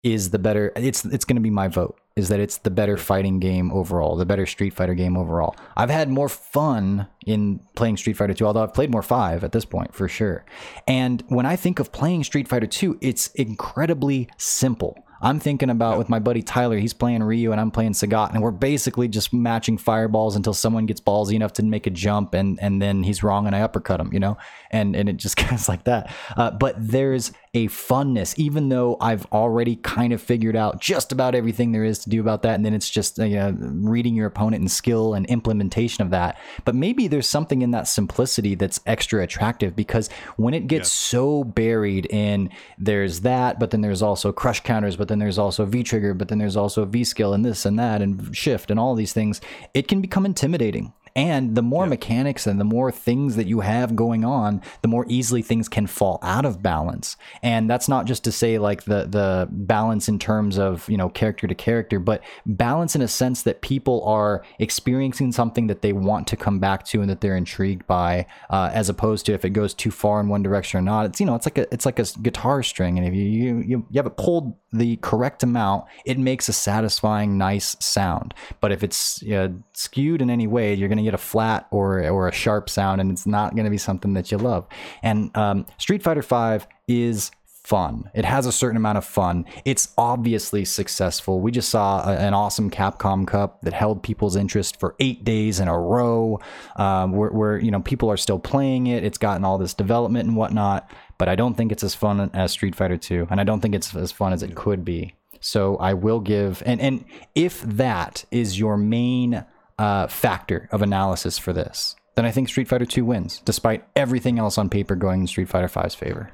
is 0.03 0.31
the 0.31 0.39
better 0.39 0.73
it's 0.77 1.05
it's 1.05 1.25
going 1.25 1.37
to 1.37 1.43
be 1.43 1.51
my 1.51 1.69
vote 1.69 1.99
is 2.17 2.31
that 2.31 2.41
it's 2.41 2.57
the 2.59 2.71
better 2.71 2.97
fighting 2.97 3.39
game 3.41 3.71
overall, 3.71 4.17
the 4.17 4.25
better 4.25 4.47
Street 4.47 4.73
Fighter 4.73 4.95
game 4.95 5.19
overall. 5.19 5.55
I've 5.77 5.91
had 5.91 6.09
more 6.09 6.31
fun 6.31 7.09
in 7.27 7.61
playing 7.75 7.99
Street 7.99 8.17
Fighter 8.17 8.33
2, 8.33 8.47
although 8.47 8.63
I've 8.63 8.73
played 8.73 8.91
more 8.91 9.03
5 9.03 9.45
at 9.45 9.53
this 9.53 9.67
point 9.67 9.95
for 9.95 10.09
sure. 10.09 10.47
And 10.89 11.23
when 11.29 11.45
I 11.45 11.57
think 11.57 11.79
of 11.79 11.93
playing 11.93 12.25
Street 12.25 12.49
Fighter 12.49 12.67
2, 12.67 12.99
it's 13.03 13.29
incredibly 13.35 14.31
simple. 14.39 15.05
I'm 15.21 15.41
thinking 15.41 15.71
about 15.71 15.99
with 15.99 16.09
my 16.09 16.19
buddy 16.19 16.43
Tyler, 16.43 16.79
he's 16.79 16.93
playing 16.93 17.23
Ryu 17.23 17.53
and 17.53 17.61
I'm 17.61 17.71
playing 17.71 17.93
Sagat, 17.93 18.33
and 18.33 18.43
we're 18.43 18.51
basically 18.51 19.09
just 19.09 19.33
matching 19.33 19.79
fireballs 19.79 20.37
until 20.37 20.53
someone 20.53 20.87
gets 20.87 21.01
ballsy 21.01 21.35
enough 21.35 21.55
to 21.55 21.63
make 21.63 21.87
a 21.87 21.91
jump 21.91 22.35
and 22.35 22.59
and 22.61 22.81
then 22.81 23.03
he's 23.03 23.23
wrong 23.23 23.47
and 23.47 23.57
I 23.57 23.63
uppercut 23.63 24.01
him, 24.01 24.13
you 24.13 24.21
know? 24.21 24.37
And 24.71 24.95
and 24.95 25.09
it 25.09 25.17
just 25.17 25.37
goes 25.51 25.69
like 25.69 25.85
that. 25.85 26.15
Uh, 26.37 26.51
but 26.51 26.75
there's 26.79 27.33
a 27.57 27.69
funness, 27.69 28.39
even 28.39 28.69
though 28.69 28.99
I've 29.01 29.25
already 29.33 29.77
kind 29.77 30.13
of 30.13 30.21
figured 30.21 30.57
out 30.57 30.79
just 30.79 31.11
about 31.11 31.35
everything 31.35 31.73
there 31.73 31.85
is 31.85 31.99
to 32.01 32.11
do 32.11 32.21
about 32.21 32.43
that. 32.43 32.55
And 32.55 32.67
then 32.67 32.75
it's 32.75 32.91
just 32.91 33.19
uh, 33.19 33.53
reading 33.57 34.15
your 34.15 34.27
opponent 34.27 34.61
and 34.61 34.71
skill 34.71 35.15
and 35.15 35.25
implementation 35.25 36.05
of 36.05 36.11
that. 36.11 36.39
But 36.67 36.75
maybe 36.75 37.09
there's 37.09 37.27
something 37.27 37.63
in 37.63 37.71
that 37.71 37.89
simplicity 37.89 38.57
that's 38.57 38.79
extra 38.85 39.23
attractive 39.23 39.75
because 39.75 40.11
when 40.37 40.53
it 40.53 40.67
gets 40.67 40.93
so 40.93 41.45
buried 41.45 42.05
in 42.11 42.51
there's 42.77 43.23
that, 43.23 43.59
but 43.59 43.71
then 43.71 43.81
there's 43.81 44.03
also 44.03 44.33
crush 44.33 44.61
counters, 44.61 44.97
but 44.97 45.09
then 45.09 45.19
there's 45.19 45.39
also 45.39 45.65
V 45.65 45.83
trigger, 45.83 46.13
but 46.13 46.29
then 46.29 46.37
there's 46.37 46.59
also 46.59 46.85
V 46.85 47.05
skill 47.05 47.33
and 47.33 47.43
this 47.43 47.65
and 47.65 47.79
that 47.79 48.03
and 48.03 48.37
shift 48.37 48.71
and 48.71 48.79
all 48.79 48.95
these 48.95 49.15
things, 49.15 49.41
it 49.73 49.89
can 49.89 50.03
become 50.03 50.27
intimidating. 50.27 50.93
And 51.17 51.57
the 51.57 51.63
more 51.63 51.85
yeah. 51.85 51.91
mechanics 51.91 52.47
and 52.47 52.61
the 52.61 52.65
more 52.65 52.93
things 52.93 53.37
that 53.37 53.47
you 53.47 53.61
have 53.61 53.97
going 53.97 54.25
on, 54.25 54.61
the 54.83 54.89
more 54.89 55.07
easily 55.09 55.43
things 55.43 55.69
can 55.69 55.87
fall 55.87 56.19
out 56.23 56.45
of 56.45 56.63
balance. 56.63 57.17
And 57.43 57.69
that's 57.69 57.89
not 57.89 58.05
just 58.05 58.23
to 58.25 58.33
say 58.33 58.59
like 58.59 58.85
the 58.85 59.07
the 59.07 59.49
balance 59.51 60.09
in 60.09 60.19
terms 60.19 60.59
of, 60.59 60.89
you 60.89 60.99
know, 60.99 61.09
character 61.09 61.47
to 61.47 61.55
character, 61.55 61.99
but 61.99 62.23
balance 62.45 62.95
in 62.95 63.01
a 63.01 63.09
sense 63.09 63.43
that 63.43 63.63
people 63.63 64.05
are 64.05 64.45
experiencing 64.59 65.33
something 65.33 65.67
that 65.69 65.81
they 65.81 65.95
want 65.95 66.27
to 66.29 66.37
come 66.37 66.59
back 66.59 66.85
to 66.85 67.01
and 67.01 67.09
that 67.09 67.23
they're 67.23 67.37
intrigued 67.37 67.87
by, 67.87 68.27
uh, 68.51 68.71
as 68.75 68.91
opposed 68.91 69.25
to 69.27 69.33
if 69.33 69.45
it 69.45 69.51
goes 69.51 69.73
too 69.73 69.91
far 69.91 70.21
in 70.21 70.29
one 70.29 70.43
direction 70.43 70.79
or 70.79 70.83
not. 70.83 71.07
It's 71.07 71.19
you 71.19 71.27
know, 71.27 71.35
it's 71.35 71.47
like 71.47 71.57
a 71.57 71.73
it's 71.73 71.87
like 71.87 71.99
a 71.99 72.05
guitar 72.21 72.63
string, 72.63 72.99
and 72.99 73.07
if 73.09 73.15
you 73.15 73.25
you 73.25 73.59
you, 73.61 73.87
you 73.91 73.97
have 73.97 74.07
it 74.07 74.19
pulled 74.19 74.55
the 74.73 74.97
correct 74.97 75.43
amount, 75.43 75.87
it 76.05 76.19
makes 76.19 76.49
a 76.49 76.53
satisfying, 76.53 77.39
nice 77.39 77.77
sound. 77.81 78.35
But 78.61 78.73
if 78.73 78.83
it's 78.83 79.25
skewed 79.73 80.21
in 80.21 80.29
any 80.29 80.47
way, 80.47 80.75
you're 80.75 80.89
going 80.89 80.99
to 80.99 81.06
get 81.07 81.15
a 81.15 81.19
flat 81.19 81.67
or 81.71 82.07
or 82.09 82.29
a 82.29 82.33
sharp 82.33 82.69
sound, 82.69 83.01
and 83.01 83.11
it's 83.11 83.27
not 83.27 83.55
going 83.55 83.65
to 83.65 83.71
be 83.71 83.79
something 83.79 84.15
that 84.15 84.31
you 84.31 84.39
love. 84.39 84.67
And 85.03 85.35
um, 85.37 85.67
Street 85.79 86.03
Fighter 86.03 86.23
Five 86.23 86.67
is 86.87 87.31
fun. 87.67 88.09
It 88.15 88.25
has 88.25 88.47
a 88.47 88.53
certain 88.53 88.77
amount 88.77 88.97
of 88.97 89.05
fun. 89.05 89.45
It's 89.65 89.93
obviously 89.99 90.65
successful. 90.65 91.41
We 91.41 91.51
just 91.51 91.69
saw 91.69 92.09
a, 92.09 92.17
an 92.17 92.33
awesome 92.33 92.71
Capcom 92.71 93.27
Cup 93.27 93.61
that 93.63 93.73
held 93.73 94.05
people's 94.05 94.37
interest 94.37 94.79
for 94.79 94.95
eight 95.01 95.25
days 95.25 95.59
in 95.59 95.67
a 95.67 95.77
row, 95.77 96.39
um, 96.77 97.11
where, 97.11 97.31
where, 97.31 97.59
you 97.59 97.73
know 97.73 97.81
people 97.81 98.09
are 98.09 98.17
still 98.17 98.39
playing 98.39 98.87
it. 98.87 99.03
It's 99.03 99.19
gotten 99.19 99.45
all 99.45 99.59
this 99.59 99.75
development 99.75 100.29
and 100.29 100.37
whatnot, 100.37 100.89
but 101.19 101.29
I 101.29 101.35
don't 101.35 101.57
think 101.57 101.73
it's 101.73 101.83
as 101.83 101.95
fun 101.95 102.31
as 102.33 102.53
Street 102.53 102.77
Fighter 102.77 102.97
Two, 102.97 103.27
and 103.31 103.41
I 103.41 103.45
don't 103.45 103.61
think 103.61 103.75
it's 103.75 103.97
as 103.97 104.13
fun 104.13 104.33
as 104.33 104.45
it 104.45 104.55
could 104.55 104.85
be. 104.85 105.15
So 105.41 105.77
I 105.79 105.95
will 105.95 106.21
give, 106.21 106.63
and 106.65 106.81
and 106.81 107.05
if 107.35 107.63
that 107.63 108.25
is 108.31 108.61
your 108.61 108.77
main 108.77 109.45
uh, 109.79 110.07
factor 110.07 110.69
of 110.73 110.83
analysis 110.83 111.39
for 111.39 111.53
this, 111.53 111.97
then 112.15 112.25
I 112.25 112.31
think 112.31 112.49
Street 112.49 112.69
Fighter 112.69 112.87
2 112.87 113.05
wins, 113.05 113.43
despite 113.45 113.85
everything 113.95 114.39
else 114.39 114.59
on 114.59 114.69
paper 114.69 114.97
going 114.97 115.23
in 115.23 115.27
Street 115.27 115.49
Fighter 115.49 115.69
5's 115.69 115.95
favor. 115.95 116.33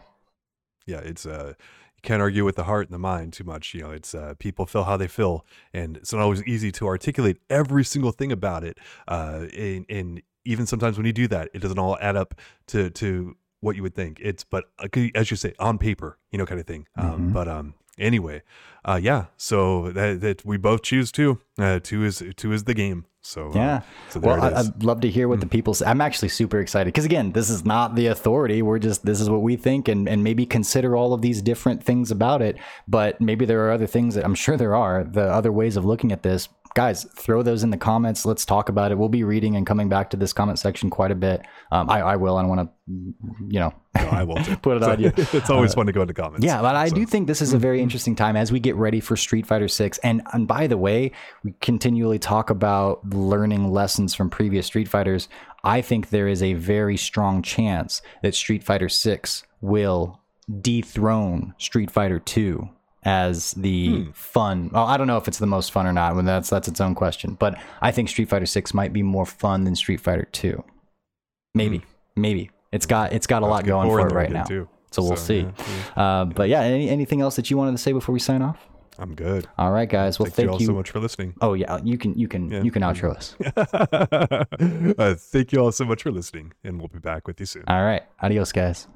Yeah, 0.87 0.99
it's 0.99 1.27
uh 1.27 1.55
you 2.03 2.09
can't 2.09 2.21
argue 2.21 2.45
with 2.45 2.57
the 2.57 2.65
heart 2.65 2.89
and 2.89 2.95
the 2.95 2.99
mind 2.99 3.33
too 3.33 3.45
much. 3.45 3.75
You 3.75 3.83
know, 3.83 3.91
it's 3.91 4.15
uh, 4.15 4.35
people 4.39 4.67
feel 4.67 4.85
how 4.85 4.97
they 4.97 5.07
feel, 5.07 5.47
and 5.73 5.97
it's 5.99 6.13
not 6.13 6.21
always 6.21 6.43
easy 6.45 6.73
to 6.73 6.87
articulate 6.87 7.39
every 7.49 7.85
single 7.85 8.11
thing 8.11 8.33
about 8.33 8.65
it. 8.65 8.79
Uh, 9.07 9.47
and, 9.57 9.87
and 9.89 10.23
even 10.45 10.67
sometimes 10.67 10.97
when 10.97 11.07
you 11.07 11.13
do 11.13 11.29
that, 11.29 11.51
it 11.55 11.61
doesn't 11.61 11.79
all 11.79 11.97
add 12.01 12.17
up 12.17 12.35
to 12.69 12.91
to 12.91 13.37
what 13.61 13.77
you 13.77 13.83
would 13.83 13.95
think. 13.95 14.19
It's 14.21 14.43
but 14.43 14.65
uh, 14.81 14.89
as 15.15 15.31
you 15.31 15.37
say, 15.37 15.55
on 15.59 15.79
paper, 15.79 16.19
you 16.33 16.39
know, 16.39 16.47
kind 16.47 16.61
of 16.61 16.67
thing. 16.67 16.87
Um, 16.97 17.11
mm-hmm. 17.11 17.33
But 17.33 17.49
um, 17.49 17.75
anyway, 18.03 18.43
uh, 18.85 19.01
yeah. 19.03 19.27
So 19.37 19.91
that, 19.93 20.21
that 20.21 20.45
we 20.45 20.57
both 20.57 20.83
choose 20.83 21.13
two. 21.13 21.41
Uh, 21.59 21.81
two 21.83 22.05
is 22.05 22.23
two 22.37 22.53
is 22.53 22.65
the 22.65 22.75
game. 22.75 23.07
So 23.25 23.51
uh, 23.51 23.55
yeah. 23.55 23.81
So 24.11 24.19
well, 24.19 24.43
I, 24.43 24.63
would 24.63 24.83
love 24.83 25.01
to 25.03 25.09
hear 25.09 25.29
what 25.29 25.39
mm. 25.39 25.43
the 25.43 25.47
people 25.47 25.75
say. 25.75 25.87
I'm 25.87 26.01
actually 26.01 26.29
super 26.29 26.59
excited 26.59 26.93
because 26.93 27.05
again, 27.05 27.33
this 27.33 27.49
is 27.49 27.65
not 27.65 27.95
the 27.95 28.09
authority. 28.09 28.63
We're 28.63 28.81
just 28.81 29.07
this 29.07 29.21
is 29.21 29.31
what 29.31 29.43
we 29.43 29.55
think, 29.55 29.87
and 29.87 30.09
and 30.09 30.25
maybe 30.25 30.45
consider 30.45 30.97
all 30.97 31.15
of 31.15 31.23
these 31.23 31.41
different 31.41 31.85
things 31.85 32.11
about 32.11 32.43
it. 32.43 32.57
But 32.89 33.21
maybe 33.21 33.45
there 33.45 33.65
are 33.67 33.71
other 33.71 33.87
things 33.87 34.17
that 34.17 34.25
I'm 34.25 34.35
sure 34.35 34.57
there 34.57 34.75
are 34.75 35.05
the 35.05 35.23
other 35.23 35.53
ways 35.53 35.77
of 35.77 35.85
looking 35.85 36.11
at 36.11 36.25
this 36.25 36.49
guys, 36.75 37.05
throw 37.17 37.43
those 37.43 37.63
in 37.63 37.71
the 37.71 37.77
comments. 37.77 38.25
Let's 38.25 38.45
talk 38.45 38.69
about 38.69 38.93
it. 38.93 38.99
We'll 38.99 39.09
be 39.09 39.25
reading 39.25 39.57
and 39.57 39.67
coming 39.67 39.89
back 39.89 40.11
to 40.11 40.17
this 40.17 40.33
comment 40.33 40.59
section 40.59 40.91
quite 40.91 41.11
a 41.11 41.15
bit. 41.15 41.43
Um, 41.71 41.91
I, 41.91 42.01
I, 42.01 42.17
will. 42.17 42.37
I 42.37 42.43
don't 42.43 42.49
want 42.49 42.69
to, 42.69 42.95
you 43.49 43.61
know, 43.61 43.75
no, 43.97 44.09
I 44.09 44.23
will 44.25 44.37
put 44.63 44.77
it 44.77 44.83
on 44.83 45.01
you. 45.01 45.13
it's 45.17 45.51
always 45.51 45.73
uh, 45.73 45.77
fun 45.77 45.87
to 45.87 45.93
go 45.93 46.03
into 46.03 46.15
comments. 46.15 46.45
Yeah, 46.45 46.63
but 46.63 46.75
I 46.75 46.89
so. 46.89 46.95
do 46.95 47.07
think 47.07 47.27
this 47.27 47.43
is 47.43 47.53
a 47.53 47.59
very 47.59 47.83
interesting 47.83 48.17
time 48.17 48.37
as 48.37 48.51
we 48.51 48.61
get 48.61 48.75
ready 48.77 49.01
for 49.01 49.17
Street 49.17 49.47
Fighter 49.47 49.69
Six. 49.69 49.99
And 49.99 50.23
and 50.33 50.49
by 50.49 50.67
the 50.67 50.79
way, 50.79 51.13
we 51.45 51.55
continually 51.61 52.19
talk 52.19 52.51
about 52.51 53.09
learning 53.11 53.71
lessons 53.71 54.15
from 54.15 54.31
previous 54.31 54.67
Street 54.67 54.89
Fighters. 54.89 55.29
I 55.65 55.81
think 55.81 56.11
there 56.11 56.29
is 56.29 56.43
a 56.43 56.55
very 56.55 56.97
strong 56.97 57.43
chance 57.43 58.03
that 58.23 58.35
Street 58.35 58.65
Fighter 58.65 58.89
Six 58.89 59.45
will 59.61 60.21
dethrone 60.61 61.55
Street 61.59 61.91
Fighter 61.91 62.19
Two 62.19 62.71
as 63.05 63.53
the 63.53 63.89
hmm. 63.89 64.11
fun. 64.13 64.71
Well, 64.73 64.87
I 64.87 64.97
don't 64.97 65.07
know 65.07 65.17
if 65.17 65.29
it's 65.29 65.39
the 65.39 65.47
most 65.47 65.73
fun 65.73 65.87
or 65.87 65.93
not. 65.93 66.15
When 66.15 66.25
that's 66.25 66.51
that's 66.51 66.69
its 66.69 66.81
own 66.81 66.95
question. 66.95 67.35
But 67.35 67.59
I 67.81 67.91
think 67.91 68.09
Street 68.09 68.29
Fighter 68.29 68.47
Six 68.47 68.75
might 68.75 68.93
be 68.93 69.03
more 69.03 69.27
fun 69.27 69.65
than 69.65 69.75
Street 69.75 70.01
Fighter 70.01 70.29
Two. 70.33 70.63
Maybe, 71.55 71.79
hmm. 71.79 72.21
maybe 72.21 72.51
it's 72.73 72.87
got 72.87 73.13
it's 73.13 73.27
got 73.27 73.43
a 73.43 73.47
lot 73.47 73.65
going 73.65 73.89
for 73.89 74.07
it 74.07 74.13
right 74.13 74.31
now. 74.31 74.45
Too. 74.45 74.69
So 74.91 75.03
we'll 75.03 75.17
see. 75.17 75.41
Yeah, 75.41 75.53
yeah. 75.97 76.03
Uh, 76.03 76.25
but 76.27 76.49
yeah, 76.49 76.61
any, 76.61 76.91
anything 76.91 77.23
else 77.23 77.37
that 77.37 77.51
you 77.51 77.57
wanted 77.57 77.73
to 77.73 77.79
say 77.79 77.93
before 77.93 78.13
we 78.13 78.19
sign 78.19 78.43
off? 78.43 78.69
I'm 78.99 79.15
good. 79.15 79.49
All 79.57 79.73
right, 79.73 79.89
guys. 79.89 80.19
Well, 80.19 80.27
thank, 80.27 80.35
thank 80.35 80.47
you 80.47 80.53
all 80.53 80.61
you 80.61 80.67
so 80.67 80.75
much 80.75 80.91
for 80.91 81.01
listening. 81.01 81.35
Oh 81.41 81.55
yeah, 81.55 81.81
you 81.83 81.97
can 81.97 82.15
you 82.15 82.29
can 82.29 82.51
yeah. 82.51 82.63
you 82.63 82.71
can 82.71 82.83
outro 82.83 83.17
us. 83.17 83.35
uh, 84.99 85.15
thank 85.15 85.53
you 85.53 85.61
all 85.61 85.73
so 85.73 85.85
much 85.85 86.03
for 86.03 86.11
listening, 86.11 86.53
and 86.63 86.79
we'll 86.79 86.89
be 86.89 86.99
back 86.99 87.27
with 87.27 87.41
you 87.41 87.47
soon. 87.47 87.65
All 87.69 87.83
right, 87.83 88.03
adios, 88.21 88.53
guys. 88.53 88.87